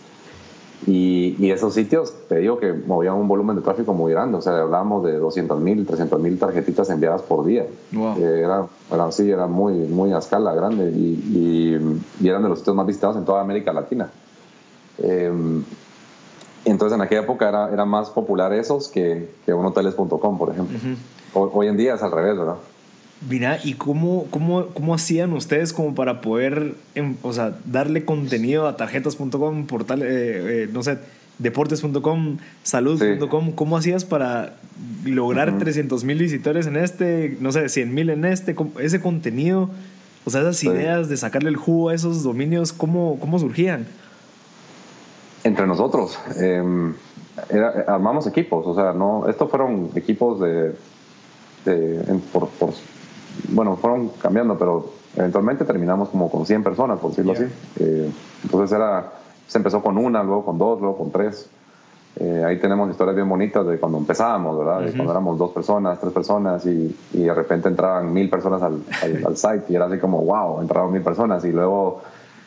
[0.88, 4.42] Y, y esos sitios, te digo que movían un volumen de tráfico muy grande, o
[4.42, 7.66] sea, hablábamos de 200 mil, 300 mil tarjetitas enviadas por día.
[7.92, 8.18] Wow.
[8.20, 12.50] Eh, era, era, sí, era muy, muy a escala grande y, y- y eran de
[12.50, 14.10] los sitios más visitados en toda América Latina.
[15.00, 15.32] Eh,
[16.66, 20.78] entonces en aquella época era, era más popular esos que, que un hoteles.com, por ejemplo.
[21.34, 22.56] Hoy- hoy en día es al revés, ¿verdad?
[23.30, 28.68] Mira, ¿y cómo, cómo, cómo hacían ustedes como para poder, em, o sea, darle contenido
[28.68, 30.06] a tarjetas.com, portal, eh,
[30.64, 31.00] eh, no sé,
[31.40, 33.52] deportes.com, salud.com?
[33.54, 34.58] ¿Cómo hacías para
[35.06, 39.70] lograr 300 mil visitores en este, no sé, 100 mil en este, ese contenido?
[40.26, 40.68] O sea, esas Sí.
[40.68, 43.88] ideas de sacarle el jugo a esos dominios, ¿cómo, cómo surgían?
[45.44, 46.18] entre nosotros.
[46.38, 46.64] eh,
[47.52, 50.74] era- armamos equipos, o sea, no, estos fueron equipos de,
[51.66, 52.74] de- en- por, por-
[53.50, 57.46] bueno, fueron cambiando, pero eventualmente terminamos como con 100 personas, por decirlo Ya.
[57.46, 57.54] así.
[57.80, 58.12] Eh,
[58.44, 59.12] entonces era,
[59.48, 61.50] se empezó con una, luego con dos, luego con tres.
[62.18, 64.82] Eh, ahí tenemos historias bien bonitas de cuando empezábamos, ¿verdad?
[64.84, 68.82] De cuando éramos dos personas, tres personas y, y de repente entraban mil personas al,
[69.04, 72.02] al, al site y era así como, wow, entraron mil personas y luego,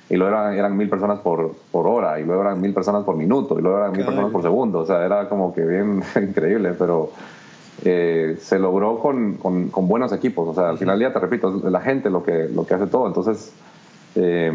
[0.08, 3.14] y luego eran, eran mil personas por, por hora y luego eran mil personas por
[3.16, 4.14] minuto y luego eran mil Caray.
[4.14, 4.78] personas por segundo.
[4.78, 7.10] O sea, era como que bien increíble, pero
[7.84, 10.48] eh, se logró con, con, con buenos equipos.
[10.48, 12.86] O sea, al final día, te repito, es la gente lo que, lo que hace
[12.86, 13.06] todo.
[13.06, 13.52] Entonces,
[14.14, 14.52] eh,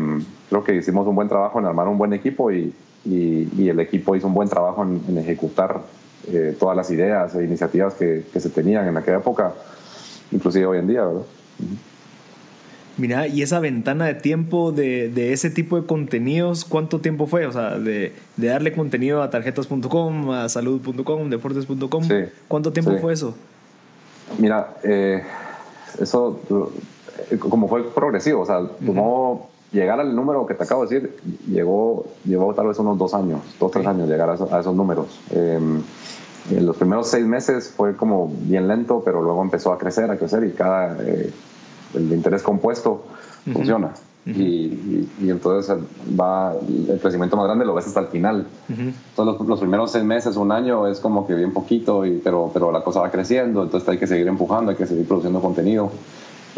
[0.49, 2.73] creo que hicimos un buen trabajo en armar un buen equipo y,
[3.05, 5.81] y, y el equipo hizo un buen trabajo en, en ejecutar
[6.27, 9.53] eh, todas las ideas e iniciativas que, que se tenían en aquella época,
[10.31, 11.23] inclusive hoy en día, ¿verdad?
[12.97, 17.47] Mira, y esa ventana de tiempo de, de ese tipo de contenidos, ¿cuánto tiempo fue?
[17.47, 22.03] O sea, de, de darle contenido a tarjetas.com, a salud.com, deportes.com.
[22.03, 22.13] Sí,
[22.47, 22.97] ¿Cuánto tiempo sí.
[23.01, 23.33] fue eso?
[24.37, 25.23] Mira, eh,
[25.99, 26.39] eso
[27.31, 31.17] eh, como fue progresivo, o sea, tomó llegar al número que te acabo de decir,
[31.49, 34.75] llegó, llevó tal vez unos dos años, dos, tres años llegar a, eso- a esos
[34.75, 35.19] números.
[35.31, 35.59] Eh,
[36.51, 40.17] en los primeros seis meses fue como bien lento, pero luego empezó a crecer, a
[40.17, 41.31] crecer y cada, eh,
[41.93, 43.05] el interés compuesto
[43.51, 43.93] funciona.
[44.25, 45.75] y, y, entonces
[46.17, 48.47] va el crecimiento más grande lo ves hasta el final.
[48.69, 52.71] Entonces los, primeros seis meses, un año es como que bien poquito, y, pero, pero
[52.71, 55.91] la cosa va creciendo, entonces hay que seguir empujando, hay que seguir produciendo contenido.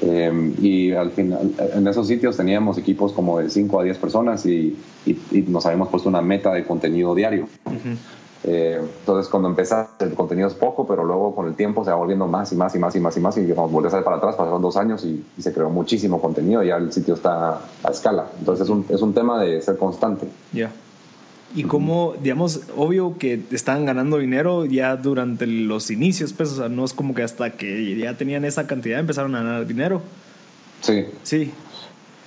[0.01, 4.45] Eh, y al final, en esos sitios teníamos equipos como de 5 a 10 personas
[4.45, 7.47] y, y, nos habíamos puesto una meta de contenido diario.
[8.47, 11.95] Eh, entonces, cuando empieza el contenido es poco, pero luego con el tiempo se va
[11.95, 13.37] volviendo más y más y más y más y más.
[13.37, 16.63] Y cuando volví a salir para atrás, pasaron dos años y, se creó muchísimo contenido
[16.63, 18.27] y ya el sitio está a escala.
[18.37, 20.27] Entonces, es un, es un tema de ser constante.
[20.53, 20.71] Ya.
[21.55, 26.69] Y como, digamos, obvio que estaban ganando dinero ya durante los inicios, pues, o sea,
[26.69, 30.01] no es como que hasta que ya tenían esa cantidad empezaron a ganar dinero.
[30.81, 31.05] Sí.
[31.23, 31.51] Sí.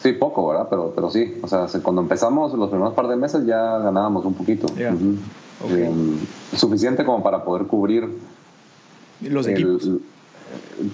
[0.02, 0.66] Sí, poco, ¿verdad?
[0.70, 4.34] Pero, pero sí, o sea, cuando empezamos los primeros par de meses ya ganábamos un
[4.34, 4.66] poquito.
[5.66, 5.76] Ya.
[5.76, 5.90] Eh,
[6.56, 8.08] suficiente como para poder cubrir
[9.20, 9.90] los equipos.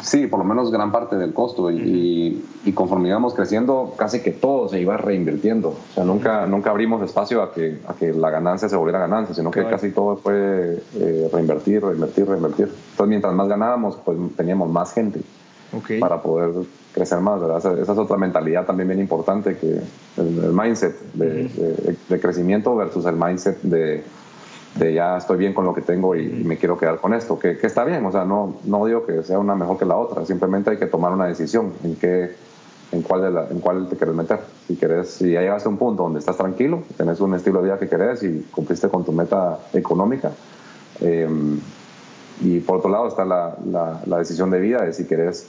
[0.03, 2.43] sí, por lo menos gran parte del costo y,
[2.75, 5.69] conforme íbamos creciendo casi que todo se iba reinvirtiendo.
[5.69, 9.35] O sea, nunca, nunca abrimos espacio a que, a que la ganancia se volviera ganancia,
[9.35, 12.67] sino que casi todo fue eh, reinvertir, reinvertir, reinvertir.
[12.67, 15.21] Entonces, mientras más ganábamos, pues teníamos más gente
[16.01, 16.53] para poder
[16.93, 17.41] crecer más.
[17.41, 17.59] ¿verdad?
[17.59, 19.81] Esa, es otra mentalidad también bien importante que
[20.17, 24.03] el, mindset de crecimiento versus el mindset de
[24.77, 27.59] de ya estoy bien con lo que tengo y, me quiero quedar con esto, que,
[27.63, 30.71] está bien, o sea, no, no digo que sea una mejor que la otra, simplemente
[30.71, 32.35] hay que tomar una decisión en qué,
[32.93, 34.41] en cuál, de la, en cuál te quieres meter.
[34.67, 37.67] Si querés, si ya llegaste a un punto donde estás tranquilo, tenés un estilo de
[37.67, 40.33] vida que querés y cumpliste con tu meta económica,
[41.01, 41.29] eh,
[42.41, 43.57] y por otro lado está la,
[44.05, 45.49] la, decisión de vida de si querés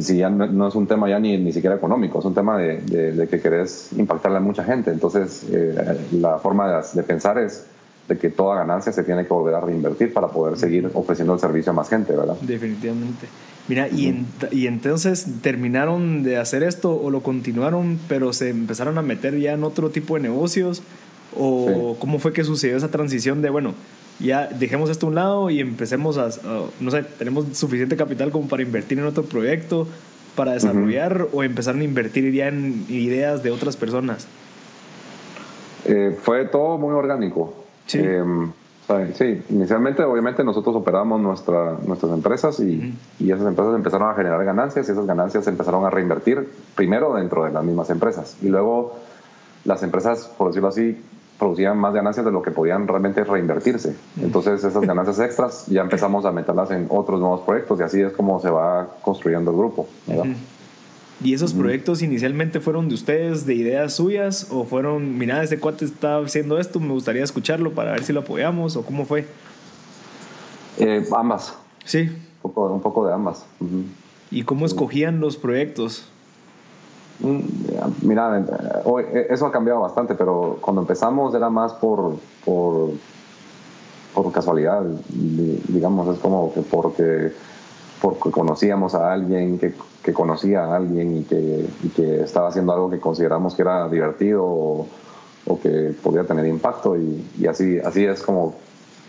[0.00, 2.78] si ya no, es un tema ya ni, ni siquiera económico, es un tema de,
[2.80, 4.90] de, que querés impactarle a mucha gente.
[4.90, 7.66] Entonces, eh, la forma de, de, pensar es
[8.08, 11.40] de que toda ganancia se tiene que volver a reinvertir para poder seguir ofreciendo el
[11.40, 12.36] servicio a más gente, ¿verdad?
[12.40, 13.26] Definitivamente.
[13.68, 19.02] Mira, y, y entonces terminaron de hacer esto o lo continuaron, pero se empezaron a
[19.02, 20.82] meter ya en otro tipo de negocios,
[21.38, 23.74] o cómo fue que sucedió esa transición de, bueno,
[24.18, 26.28] ya dejemos esto a un lado y empecemos a,
[26.80, 29.86] no sé, tenemos suficiente capital como para invertir en otro proyecto,
[30.34, 34.26] para desarrollar, o empezaron a invertir ya en ideas de otras personas.
[35.84, 37.61] Eh, fue todo muy orgánico.
[37.92, 37.98] Sí.
[37.98, 38.50] Em,
[39.14, 44.42] sí, inicialmente obviamente nosotros operamos nuestra, nuestras empresas y, y, esas empresas empezaron a generar
[44.44, 48.96] ganancias y esas ganancias empezaron a reinvertir primero dentro de las mismas empresas y luego
[49.64, 50.96] las empresas, por decirlo así,
[51.38, 53.96] producían más ganancias de lo que podían realmente reinvertirse.
[54.20, 58.12] Entonces esas ganancias extras ya empezamos a meterlas en otros nuevos proyectos y así es
[58.12, 59.88] como se va construyendo el grupo.
[61.22, 64.48] ¿Y esos proyectos inicialmente fueron de ustedes, de ideas suyas?
[64.50, 68.20] ¿O fueron, mira, este cuate está haciendo esto, me gustaría escucharlo para ver si lo
[68.20, 68.76] apoyamos?
[68.76, 69.26] ¿O cómo fue?
[70.78, 71.56] Eh, ambas.
[71.84, 72.10] Sí.
[72.42, 73.44] Un poco, un poco de ambas.
[74.30, 76.08] ¿Y cómo escogían los proyectos?
[77.20, 77.40] Mm,
[78.02, 82.90] mira, eh, eso ha cambiado bastante, pero cuando empezamos era más por, por,
[84.12, 87.32] por casualidad, digamos, es como que porque,
[88.02, 93.54] porque conocíamos a alguien que conocía a alguien y que, estaba haciendo algo que consideramos
[93.54, 94.88] que era divertido o,
[95.62, 98.54] que podía tener impacto y, así, así es como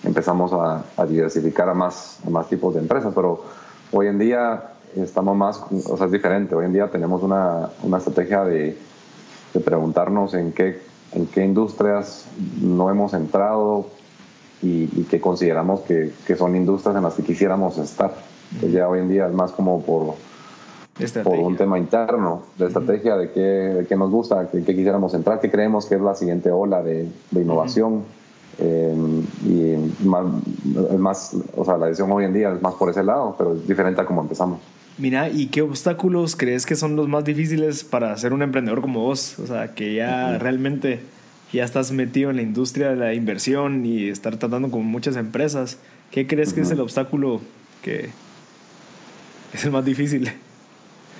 [0.04, 3.44] empezamos a, diversificar a más, más tipos de empresas, pero
[3.92, 7.98] hoy en día estamos más, o sea, es diferente, hoy en día tenemos una, una
[7.98, 8.78] estrategia de,
[9.54, 10.82] de, preguntarnos en qué,
[11.14, 12.26] en qué industrias
[12.62, 13.88] no hemos entrado
[14.62, 18.33] y, y que consideramos que, son industrias en las que quisiéramos estar.
[18.62, 20.16] Ya hoy en día es más como por
[21.24, 25.14] por un tema interno de estrategia de qué, de qué nos gusta, de qué quisiéramos
[25.16, 28.04] entrar, qué creemos que es la siguiente ola de, de innovación.
[28.60, 28.96] Eh,
[29.46, 30.26] y más,
[31.00, 33.68] más, o sea, la decisión hoy en día es más por ese lado, pero es
[33.68, 34.60] diferente a cómo empezamos.
[35.00, 39.00] Mira, ¿y qué obstáculos crees que son los más difíciles para ser un emprendedor como
[39.00, 39.40] vos?
[39.40, 41.00] O sea, que ya realmente
[41.52, 45.80] ya estás metido en la industria de la inversión y estar tratando con muchas empresas.
[46.12, 47.42] ¿Qué crees que es el obstáculo
[47.82, 48.12] que
[49.54, 50.32] es el más difícil?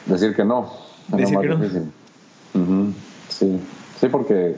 [0.06, 0.72] Decir que no.
[1.10, 2.94] Decir que no.
[3.30, 3.60] Sí,
[4.00, 4.56] sí, porque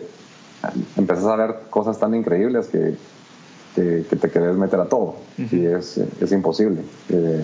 [0.97, 2.95] empezás a ver cosas tan increíbles que,
[3.75, 6.81] que, te querés meter a todo y es, es imposible.
[7.09, 7.43] Eh,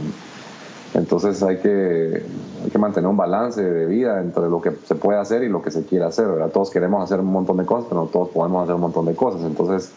[0.94, 2.24] entonces hay que,
[2.64, 5.62] hay que mantener un balance de vida entre lo que se puede hacer y lo
[5.62, 6.28] que se quiere hacer.
[6.28, 6.50] ¿verdad?
[6.50, 9.16] Todos queremos hacer un montón de cosas, pero no todos podemos hacer un montón de
[9.16, 9.42] cosas.
[9.44, 9.92] Entonces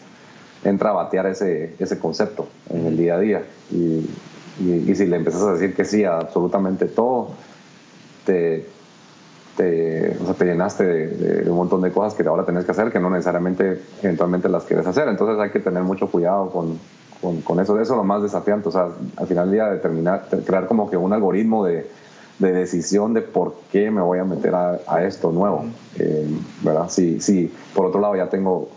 [0.63, 3.43] entra a batear ese, ese concepto en el día a día.
[3.71, 4.07] Y,
[4.59, 7.29] y si le empiezas a decir que sí a absolutamente todo,
[8.25, 8.67] te,
[9.55, 12.91] te, o sea, te llenaste de, un montón de cosas que ahora tenés que hacer
[12.91, 15.07] que no necesariamente eventualmente las quieres hacer.
[15.07, 16.79] Entonces hay que tener mucho cuidado con,
[17.21, 17.79] con, con eso.
[17.79, 18.69] Eso es lo más desafiante.
[18.69, 21.87] O sea, al final del día determinar, crear como que un algoritmo de,
[22.39, 25.65] de decisión de por qué me voy a meter a, esto nuevo,
[25.97, 26.27] eh,
[26.61, 26.89] ¿verdad?
[26.89, 28.69] Sí, sí, por otro lado ya tengo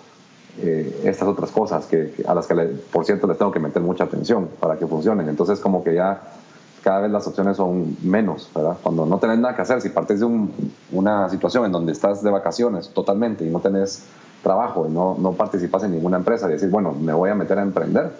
[0.61, 2.55] eh, estas otras cosas que, a las que,
[2.93, 5.29] por cierto, les tengo que meter mucha atención para que funcionen.
[5.29, 6.21] Entonces, como que ya
[6.83, 8.77] cada vez las opciones son menos, ¿verdad?
[8.83, 10.27] Cuando no tenés nada que hacer, si partes de
[10.93, 14.05] una situación en donde estás de vacaciones totalmente y no tenés
[14.43, 17.59] trabajo y no, no participas en ninguna empresa y decir, bueno, me voy a meter
[17.59, 18.13] a emprender,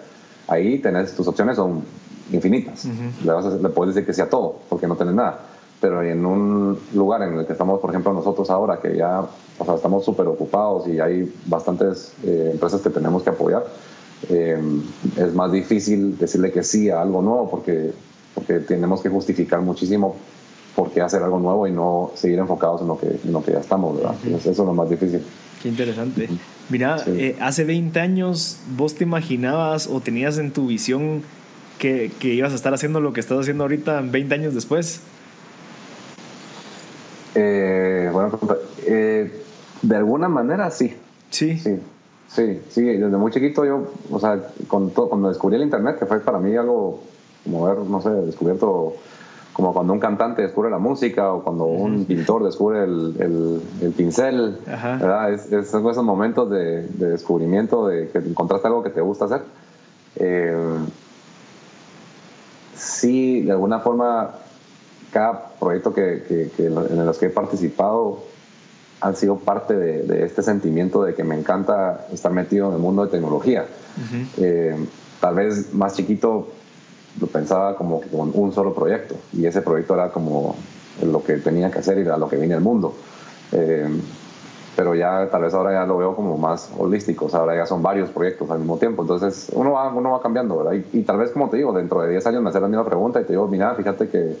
[0.47, 1.83] ahí tenés, tus opciones son
[2.31, 2.85] infinitas.
[2.85, 5.39] le, vas a, le, puedes decir que sí a todo, porque no tenés nada.
[5.81, 9.21] Pero en un lugar en el que estamos, por ejemplo, nosotros ahora, que ya
[9.57, 13.65] o sea, estamos súper ocupados y hay bastantes eh, empresas que tenemos que apoyar,
[14.29, 14.61] eh,
[15.17, 17.91] es más difícil decirle que sí a algo nuevo porque,
[18.35, 20.15] porque tenemos que justificar muchísimo
[20.75, 23.51] por qué hacer algo nuevo y no seguir enfocados en lo que, en lo que
[23.51, 24.15] ya estamos, ¿verdad?
[24.25, 25.21] eso es lo más difícil.
[25.61, 26.29] Qué interesante.
[26.69, 31.21] Mira, eh, hace 20 años, ¿vos te imaginabas o tenías en tu visión
[31.79, 35.01] que, que, ibas a estar haciendo lo que estás haciendo ahorita 20 años después?
[37.35, 38.37] Eh, bueno,
[38.85, 39.43] eh,
[39.81, 40.95] de alguna manera sí.
[41.29, 41.57] Sí.
[41.57, 41.79] Sí,
[42.27, 42.83] sí, sí.
[42.83, 47.01] Desde muy chiquito yo, o sea, cuando descubrí el Internet, que fue para mí algo
[47.43, 48.95] como ver, no sé, descubierto
[49.53, 54.57] como cuando un cantante descubre la música o cuando un pintor descubre el, el, pincel,
[54.65, 55.33] ¿verdad?
[55.33, 59.41] Es, son esos momentos de, descubrimiento, de que encontraste algo que te gusta hacer.
[60.15, 60.77] Eh,
[62.73, 64.31] sí, de alguna forma,
[65.11, 68.23] cada proyecto que, que, en los que he participado
[69.01, 73.05] han sido parte de, este sentimiento de que me encanta estar metido en el mundo
[73.05, 73.65] de tecnología.
[74.37, 74.75] Eh,
[75.19, 76.47] tal vez más chiquito
[77.19, 80.55] lo pensaba como con un solo proyecto y ese proyecto era como
[81.03, 82.93] lo que tenía que hacer y era lo que viene al mundo.
[83.51, 83.87] Eh,
[84.79, 87.65] pero ya tal vez ahora ya lo veo como más holístico, o sea, ahora ya
[87.65, 90.81] son varios proyectos al mismo tiempo, entonces uno va, uno va cambiando, ¿verdad?
[90.93, 93.19] Y, tal vez, como te digo, dentro de 10 años me hacer la misma pregunta
[93.19, 94.37] y te digo, mira, fíjate que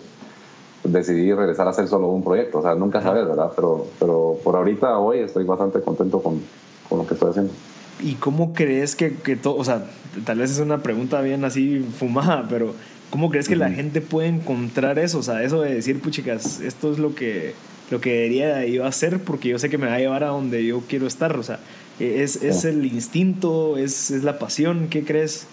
[0.83, 3.51] decidí regresar a hacer solo un proyecto, o sea, nunca sabes, ¿verdad?
[3.55, 6.41] Pero, pero por ahorita, hoy, estoy bastante contento con,
[6.87, 7.53] con lo que estoy haciendo.
[8.01, 9.83] ¿Y cómo crees que, que todo, o sea,
[10.25, 12.73] tal vez es una pregunta bien así fumada, pero
[13.09, 15.19] ¿cómo crees que la gente puede encontrar eso?
[15.19, 17.53] O sea, eso de decir, puchicas, esto es lo que,
[17.91, 20.65] lo que debería yo hacer porque yo sé que me va a llevar a donde
[20.65, 21.35] yo quiero estar.
[21.37, 21.59] O sea,
[21.99, 23.77] ¿es, es el instinto?
[23.77, 24.87] ¿Es, ¿Es, la pasión?
[24.89, 25.47] ¿Qué crees?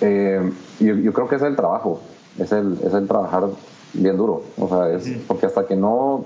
[0.00, 0.40] Eh,
[0.80, 2.02] yo, yo, creo que es el trabajo,
[2.38, 3.44] es el, es el trabajar
[3.92, 4.42] bien duro.
[4.58, 6.24] O sea, es porque hasta que no,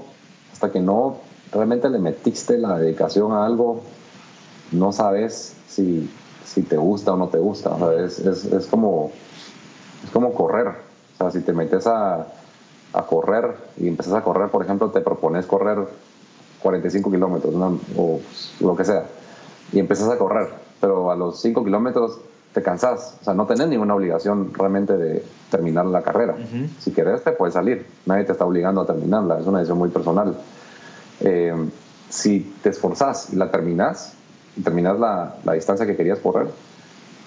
[0.53, 1.19] hasta que no
[1.53, 3.81] realmente le metiste la dedicación a algo,
[4.73, 6.11] no sabes si,
[6.45, 7.71] si te gusta o no te gusta.
[7.71, 9.11] O sea, es, es, es, como,
[10.05, 10.69] es como correr.
[10.69, 12.27] O sea, si te metes a,
[12.93, 15.79] a correr y empiezas a correr, por ejemplo, te propones correr
[16.62, 17.55] 45 kilómetros
[17.97, 18.21] o
[18.61, 19.05] lo que sea,
[19.73, 20.49] y empiezas a correr,
[20.81, 22.19] pero a los 5 kilómetros
[22.57, 26.37] te cansas, o sea, no tenés ninguna obligación realmente de terminar la carrera.
[26.81, 29.91] Si querés, te puedes salir, nadie te está obligando a terminarla, es una decisión muy
[29.91, 30.35] personal.
[31.21, 31.55] Eh,
[32.09, 34.15] si te esforzás y la terminás,
[34.57, 36.47] y terminas la, la distancia que querías correr,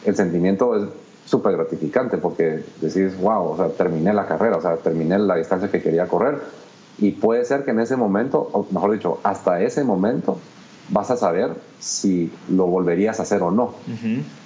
[0.03, 0.89] el sentimiento es
[1.25, 5.69] súper gratificante porque decís, wow, o sea, terminé la carrera, o sea, terminé la distancia
[5.69, 6.39] que quería correr.
[6.97, 10.39] Y puede ser que en ese momento, o mejor dicho, hasta ese momento,
[10.89, 13.75] vas a saber si lo volverías a hacer o no.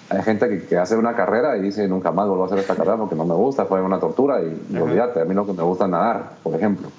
[0.10, 2.76] Hay gente que, que, hace una carrera y dice, nunca más vuelvo a hacer esta
[2.76, 5.64] carrera porque no me gusta, fue una tortura y, olvídate, a mí lo que me
[5.64, 6.90] gusta es nadar, por ejemplo.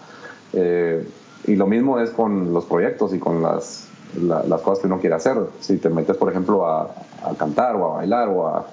[0.53, 1.07] Eh,
[1.47, 5.17] y lo mismo es con los proyectos y con las, las cosas que uno quiere
[5.17, 5.37] hacer.
[5.61, 6.91] Si te metes, por ejemplo, a,
[7.23, 8.67] a cantar o a bailar o a,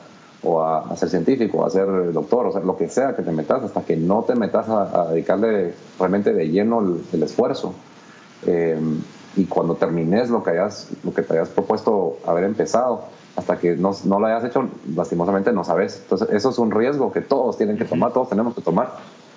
[0.43, 3.63] o a, ser científico, a ser doctor, o sea, lo que sea que te metas,
[3.63, 7.73] hasta que no te metas a, dedicarle realmente de lleno el, esfuerzo.
[8.45, 8.79] Eh,
[9.35, 13.05] y cuando termines lo que, hayas, lo que te hayas propuesto haber empezado,
[13.35, 15.99] hasta que no, no, lo hayas hecho, lastimosamente no sabes.
[16.03, 18.91] Entonces, eso es un riesgo que todos tienen que tomar, todos tenemos que tomar.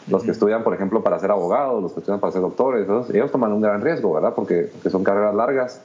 [0.09, 3.31] Los que estudian, por ejemplo, para ser abogados, los que estudian para ser doctores, ellos
[3.31, 4.35] toman un gran riesgo, ¿verdad?
[4.35, 5.81] Porque, porque son carreras largas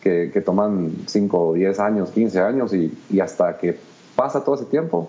[0.00, 3.76] que, que toman 5, 10 años, 15 años y, y hasta que
[4.14, 5.08] pasa todo ese tiempo,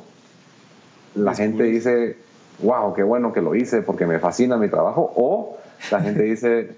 [1.14, 2.18] la gente dice,
[2.64, 5.58] wow, qué bueno que lo hice porque me fascina mi trabajo, o
[5.92, 6.76] la gente dice,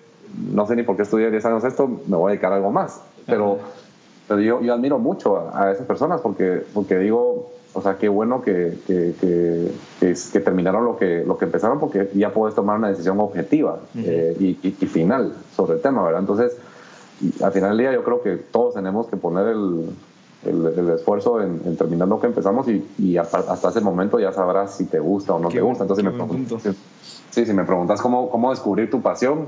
[0.53, 2.71] no sé ni por qué estudié 10 años esto, me voy a dedicar a algo
[2.71, 3.01] más.
[3.25, 3.59] Pero,
[4.27, 8.41] pero yo, yo admiro mucho a, esas personas porque, porque digo, o sea, qué bueno
[8.41, 12.89] que, que, que, que, terminaron lo que, lo que empezaron porque ya puedes tomar una
[12.89, 16.21] decisión objetiva eh, y, y, final sobre el tema, ¿verdad?
[16.21, 16.57] Entonces,
[17.41, 19.89] al final del día yo creo que todos tenemos que poner el,
[20.45, 24.85] el, esfuerzo en, terminar lo que empezamos y, y, hasta ese momento ya sabrás si
[24.85, 25.83] te gusta o no te gusta.
[25.83, 26.75] Entonces, si me,
[27.29, 29.47] sí, si me preguntas cómo, cómo descubrir tu pasión,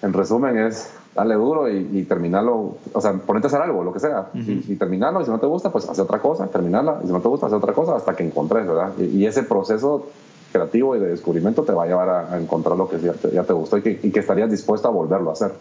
[0.00, 4.00] en resumen es darle duro y, terminarlo, o sea, ponerte a hacer algo, lo que
[4.00, 7.12] sea, y, terminarlo, y si no te gusta, pues hacer otra cosa, terminarla, y si
[7.12, 8.92] no te gusta, hacer otra cosa hasta que encontres, ¿verdad?
[8.98, 10.06] Y, ese proceso
[10.52, 13.42] creativo y de descubrimiento te va a llevar a, encontrar lo que ya te, ya
[13.42, 15.52] te gustó y que, y que, estarías dispuesto a volverlo a hacer.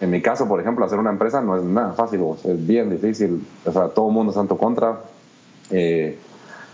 [0.00, 3.44] En mi caso, por ejemplo, hacer una empresa no es nada fácil, es bien difícil.
[3.64, 5.00] O sea, todo el mundo está en tu contra.
[5.70, 6.18] Eh,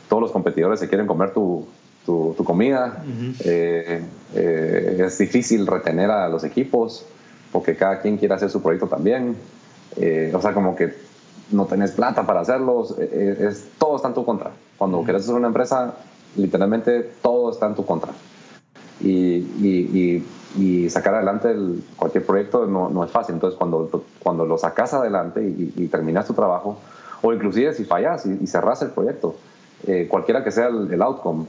[0.09, 1.67] todos los competidores se quieren comer tu,
[2.05, 3.03] tu, comida.
[3.41, 4.03] Eh,
[4.35, 7.05] eh, es difícil retener a los equipos
[7.57, 9.35] porque cada quien quiere hacer su proyecto también.
[10.35, 10.93] o sea, como que
[11.51, 12.99] no tenés plata para hacerlos.
[12.99, 14.51] Es, todo está en tu contra.
[14.77, 15.95] Cuando quieres hacer una empresa,
[16.37, 18.13] literalmente todo está en tu contra.
[19.01, 20.23] Y, y,
[20.59, 21.55] y, sacar adelante
[21.97, 23.37] cualquier proyecto no, no, es fácil.
[23.37, 26.77] Entonces, cuando, cuando lo sacas adelante y, terminas tu trabajo,
[27.23, 29.35] o inclusive si fallas y, cerras el proyecto,
[29.87, 31.47] eh, cualquiera que sea el, outcome,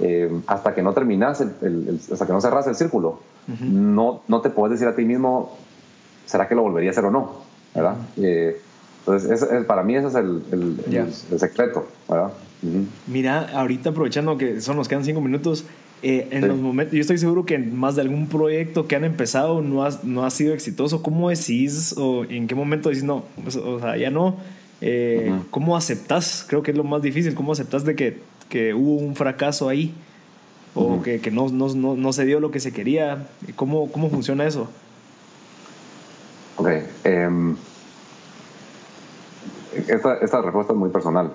[0.00, 3.20] eh, hasta que no terminas, el, hasta que no cerras el círculo,
[3.60, 5.56] no, no te puedes decir a ti mismo,
[6.26, 7.48] ¿será que lo volvería a hacer o no?
[7.74, 7.96] ¿verdad?
[8.16, 8.60] Eh,
[9.00, 10.42] entonces, es, para mí ese es el,
[10.90, 12.32] el secreto, ¿verdad?
[13.06, 15.64] Mira, ahorita aprovechando que son nos quedan cinco minutos,
[16.02, 19.04] eh, en los momentos, yo estoy seguro que en más de algún proyecto que han
[19.04, 21.02] empezado no ha, no ha sido exitoso.
[21.02, 23.24] ¿Cómo decís o en qué momento decís no?
[23.42, 24.36] Pues, o sea, ya no.
[24.80, 26.44] Eh, ¿Cómo aceptas?
[26.48, 27.34] Creo que es lo más difícil.
[27.34, 28.18] ¿Cómo aceptas de que,
[28.48, 29.94] que hubo un fracaso ahí?
[30.74, 33.26] O que, que no, no, no, no, se dio lo que se quería.
[33.56, 34.68] ¿Cómo, cómo funciona eso?
[36.56, 36.68] Ok.
[37.04, 37.56] Em,
[39.88, 41.32] esta, esta respuesta es muy personal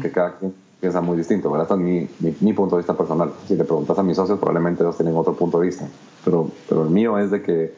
[0.00, 1.68] que cada quien piensa muy distinto, ¿verdad?
[1.70, 3.32] Este es mi, mi, punto de vista personal.
[3.46, 5.86] Si le preguntas a mis socios, probablemente ellos tienen otro punto de vista.
[6.24, 7.74] Pero, pero el mío es de que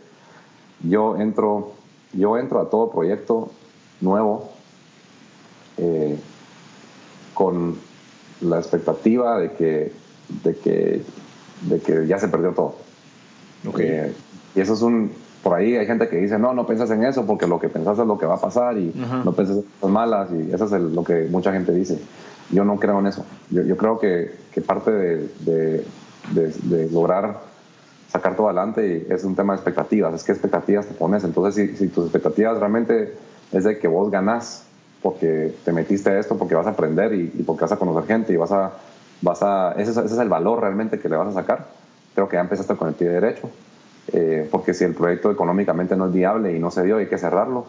[0.82, 1.72] yo entro,
[2.12, 3.50] yo entro a todo proyecto
[4.00, 4.50] nuevo
[5.76, 6.18] eh,
[7.34, 7.76] con
[8.44, 9.92] la expectativa de que,
[10.42, 11.02] de que,
[11.62, 12.76] de que ya se perdió todo.
[13.66, 13.86] Okay.
[13.86, 14.12] Eh,
[14.54, 15.10] y eso es un,
[15.44, 17.98] por ahí hay gente que dice, no, no piensas en eso porque lo que pensás
[17.98, 18.92] es lo que va a pasar y
[19.24, 21.98] no piensas en cosas malas y eso es lo que mucha gente dice.
[22.50, 23.24] Yo no creo en eso.
[23.50, 25.84] Yo, creo que, que parte de, de,
[26.62, 27.40] de, lograr
[28.08, 30.14] sacar todo adelante es un tema de expectativas.
[30.14, 31.24] Es que expectativas te pones.
[31.24, 33.14] Entonces, si, si tus expectativas realmente
[33.52, 34.64] es de que vos ganás
[35.04, 38.32] porque te metiste a esto, porque vas a aprender y, porque vas a conocer gente
[38.32, 38.72] y vas a...
[39.20, 41.66] Vas a ese, ese es el valor realmente que le vas a sacar.
[42.14, 43.48] Creo que ya empezaste con el pie derecho
[44.12, 47.18] eh, porque si el proyecto económicamente no es viable y no se dio, hay que
[47.18, 47.66] cerrarlo,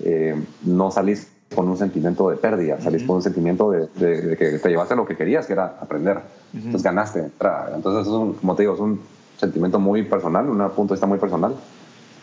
[0.00, 0.34] eh,
[0.64, 4.94] no salís con un sentimiento de pérdida, salís con un sentimiento de, que te llevaste
[4.96, 6.20] lo que querías, que era aprender.
[6.52, 7.30] Entonces ganaste.
[7.74, 9.00] Entonces, es un, como te digo, es un
[9.38, 11.54] sentimiento muy personal, un punto de vista muy personal.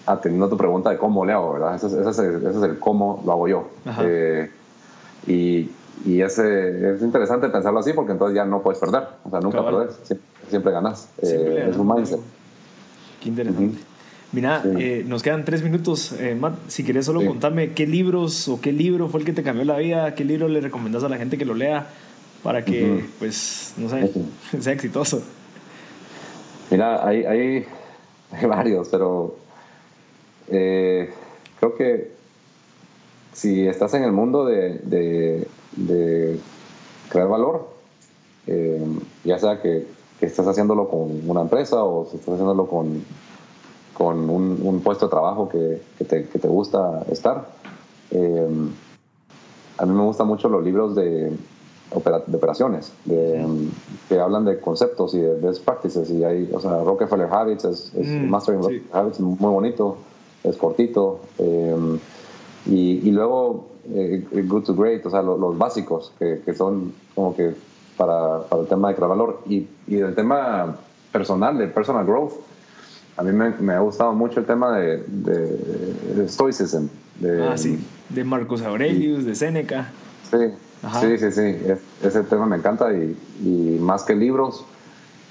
[0.06, 1.76] Atendiendo tu pregunta de cómo le hago, ¿verdad?
[1.76, 2.18] Ese, es,
[2.64, 3.70] el, cómo lo hago yo.
[4.02, 4.52] Eh,
[5.28, 5.72] y,
[6.06, 9.04] y ese, es interesante pensarlo así porque entonces ya no puedes perder.
[9.24, 10.00] O sea, nunca perdés,
[10.50, 11.10] siempre, ganas.
[11.22, 12.20] es un mindset
[13.30, 13.78] interesante.
[14.32, 16.14] Mira, eh, nos quedan tres minutos.
[16.14, 19.44] Eh, Matt, si quieres solo contarme qué libros o qué libro fue el que te
[19.44, 21.88] cambió la vida, qué libro le recomendás a la gente que lo lea
[22.44, 24.12] para que, pues, no sé,
[24.60, 25.22] sea exitoso.
[26.70, 27.66] Mira, hay, hay,
[28.48, 29.38] varios, pero
[30.50, 31.12] eh,
[31.60, 32.12] creo que
[33.34, 36.40] si estás en el mundo de, de, de
[37.10, 37.68] crear valor,
[39.24, 39.88] ya sea que
[40.20, 43.04] que estás haciéndolo con una empresa o si estás haciéndolo con,
[43.94, 47.48] con un, puesto de trabajo que, que, te, que te, gusta estar.
[48.12, 48.48] Eh,
[49.78, 53.46] a mí me gustan mucho los libros de, de operaciones, de,
[54.08, 56.10] que hablan de conceptos y de best practices.
[56.10, 59.98] Y hay, o sea, Rockefeller Habits, es, es mm, Mastering Habits, muy bonito,
[60.48, 61.22] es cortito.
[61.38, 62.00] Eh,
[62.68, 66.94] y, y, luego eh, Good to Great, o sea, los, los básicos, que, que, son
[67.14, 67.54] como que
[67.98, 69.42] para, para el tema de crear valor.
[69.48, 70.78] Y, y del tema
[71.12, 72.34] personal, de personal growth,
[73.18, 76.88] a mí me, me ha gustado mucho el tema de, de, Stoicism.
[77.20, 77.80] De, ah, sí,
[78.10, 79.92] de Marcus Aurelius, de Seneca.
[80.30, 80.38] Sí,
[81.00, 81.56] sí, sí, sí,
[82.04, 84.66] ese tema me encanta y, y más que libros,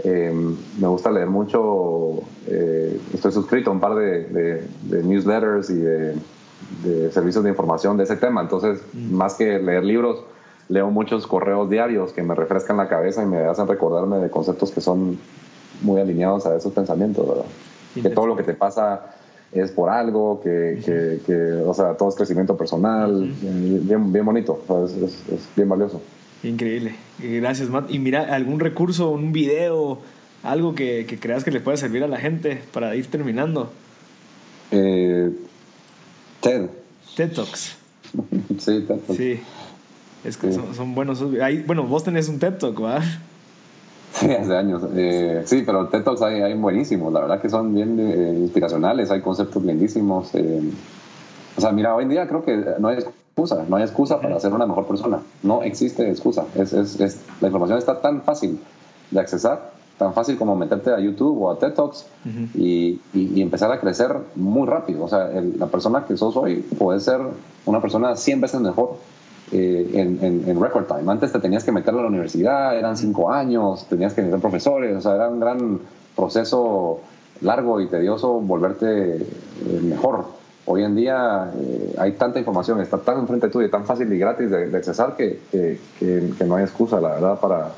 [0.03, 5.77] em, me gusta leer mucho, eh, estoy suscrito a un par de, de newsletters y
[5.77, 6.15] de,
[7.13, 9.15] servicios de información de ese tema, entonces mm.
[9.15, 10.25] más que leer libros,
[10.69, 14.71] leo muchos correos diarios que me refrescan la cabeza y me hacen recordarme de conceptos
[14.71, 15.19] que son
[15.83, 17.45] muy alineados a esos pensamientos, ¿verdad?
[17.95, 19.15] Que todo lo que te pasa
[19.53, 24.97] es por algo, que, que, o sea, todo es crecimiento personal, bien, bien bonito, es,
[25.33, 26.01] es, bien valioso.
[26.45, 26.95] Increíble.
[27.19, 27.91] Gracias, Matt.
[27.91, 29.99] Y mira, algún recurso, un video,
[30.43, 33.73] algo que, que creas que le pueda servir a la gente para ir terminando.
[34.71, 35.31] Eh,
[36.41, 36.69] TED.
[37.17, 37.77] TED Talks.
[38.59, 39.17] sí, TED Talks.
[39.17, 39.41] Sí.
[40.25, 41.23] Es que son, buenos.
[41.67, 43.03] bueno, vos tenés un TED Talk, ¿verdad?
[44.13, 44.83] Sí, hace años.
[44.95, 47.13] Eh, sí, pero TED Talks hay, hay, buenísimos.
[47.13, 49.11] La verdad que son bien eh, inspiracionales.
[49.11, 50.35] Hay conceptos lindísimos.
[50.35, 50.61] Eh.
[51.57, 52.99] o sea, mira, hoy en día creo que no hay
[53.35, 53.65] excusa.
[53.69, 55.21] No hay excusa para ser una mejor persona.
[55.43, 56.45] No existe excusa.
[56.55, 58.61] Es, es, es, la información está tan fácil
[59.11, 62.07] de accesar, tan fácil como meterte a YouTube o a TED Talks
[62.55, 65.05] y, y, empezar a crecer muy rápido.
[65.05, 67.21] O sea, la persona que sos hoy puede ser
[67.67, 68.99] una persona 100 veces mejor
[69.51, 71.11] eh, en, en, record time.
[71.11, 74.97] Antes te tenías que meter a la universidad, eran cinco años, tenías que ser profesores,
[74.97, 75.81] o sea, era un gran
[76.17, 77.01] proceso
[77.41, 79.27] largo y tedioso volverte eh,
[79.83, 80.44] mejor.
[80.67, 84.19] Hoy en día eh, hay tanta información, está tan enfrente tuyo y tan fácil y
[84.19, 87.73] gratis de, accesar que, que, que, no hay excusa, la verdad, para,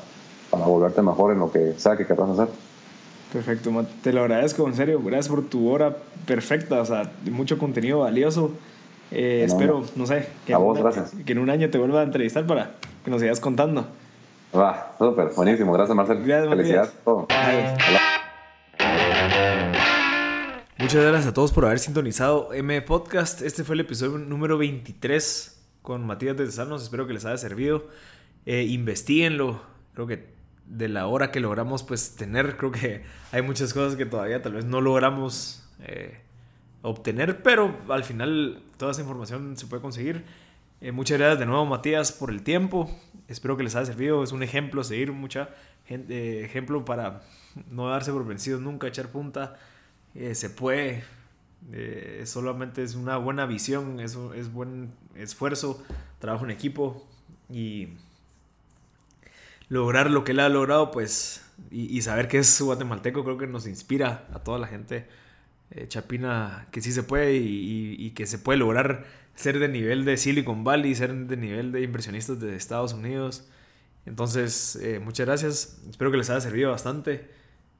[0.49, 2.47] para volverte mejor en lo que sea que querrás hacer.
[3.33, 3.71] Perfecto,
[4.01, 8.51] te lo agradezco, en serio, gracias por tu hora perfecta, o sea, mucho contenido valioso.
[9.11, 11.11] Eh, espero, no sé, que, a vos, gracias.
[11.25, 12.71] que en un año te vuelva a entrevistar para
[13.03, 13.85] que nos sigas contando.
[14.55, 16.23] Va, súper, buenísimo, gracias Marcel.
[16.23, 16.93] Gracias, Felicidades.
[20.87, 23.41] Muchas gracias a todos por haber sintonizado M Podcast.
[23.41, 26.45] Este fue el episodio número 23 con Matías de.
[26.45, 27.89] Espero que les haya servido.
[28.45, 28.85] Eh.
[29.93, 30.29] Creo que
[30.65, 34.53] de la hora que logramos pues tener, creo que hay muchas cosas que todavía tal
[34.53, 36.21] vez no logramos eh,
[36.83, 40.23] obtener, pero al final toda esa información se puede conseguir.
[40.79, 42.89] Eh, muchas gracias de nuevo Matías por el tiempo.
[43.27, 44.23] Espero que les haya servido.
[44.23, 45.49] Es un ejemplo, seguir mucha
[45.85, 47.23] gente, ejemplo para
[47.69, 49.57] no darse por vencidos nunca, echar punta.
[50.17, 51.03] Eh, se puede.
[51.71, 55.83] Eh, solamente es una buena visión, es, es buen esfuerzo,
[56.19, 57.07] trabajo en equipo
[57.49, 57.89] y
[59.69, 63.67] lograr lo que él ha logrado, pues, y, saber que es guatemalteco, creo que nos
[63.67, 65.07] inspira a toda la gente
[65.71, 69.05] eh, chapina que sí se puede y, que se puede lograr
[69.35, 73.47] ser de nivel de Silicon Valley, ser de nivel de inversionistas de Estados Unidos.
[74.05, 75.81] Entonces, muchas gracias.
[75.89, 77.29] Espero que les haya servido bastante.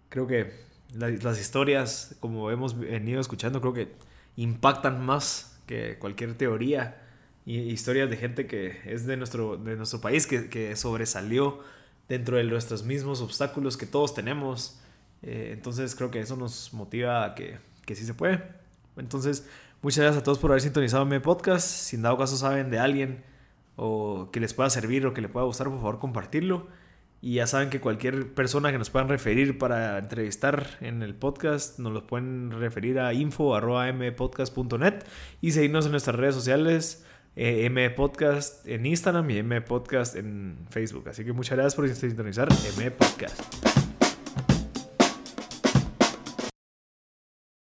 [0.09, 3.91] Creo que las historias, como hemos venido escuchando, creo que
[4.35, 7.03] impactan más que cualquier teoría.
[7.45, 11.59] Y historias de gente que es de nuestro, de nuestro país, que, que sobresalió
[12.09, 14.79] dentro de nuestros mismos obstáculos que todos tenemos.
[15.23, 17.57] Eh, entonces creo que eso nos motiva a que
[17.87, 18.43] que sí se puede.
[18.97, 19.47] Entonces,
[19.81, 21.67] muchas gracias a todos por haber sintonizado mi podcast.
[21.67, 23.23] Si en dado caso saben de alguien
[23.77, 26.67] o que les pueda servir o que le pueda gustar, por favor, compartirlo.
[27.21, 31.79] Y ya saben que cualquier persona que nos puedan referir para entrevistar en el podcast,
[31.79, 35.03] nos lo pueden referir a info.mpodcast.net
[35.41, 37.05] y seguirnos en nuestras redes sociales,
[37.35, 41.09] eh, mpodcast en Instagram y mpodcast en Facebook.
[41.09, 43.86] Así que muchas gracias por sintonizar mpodcast.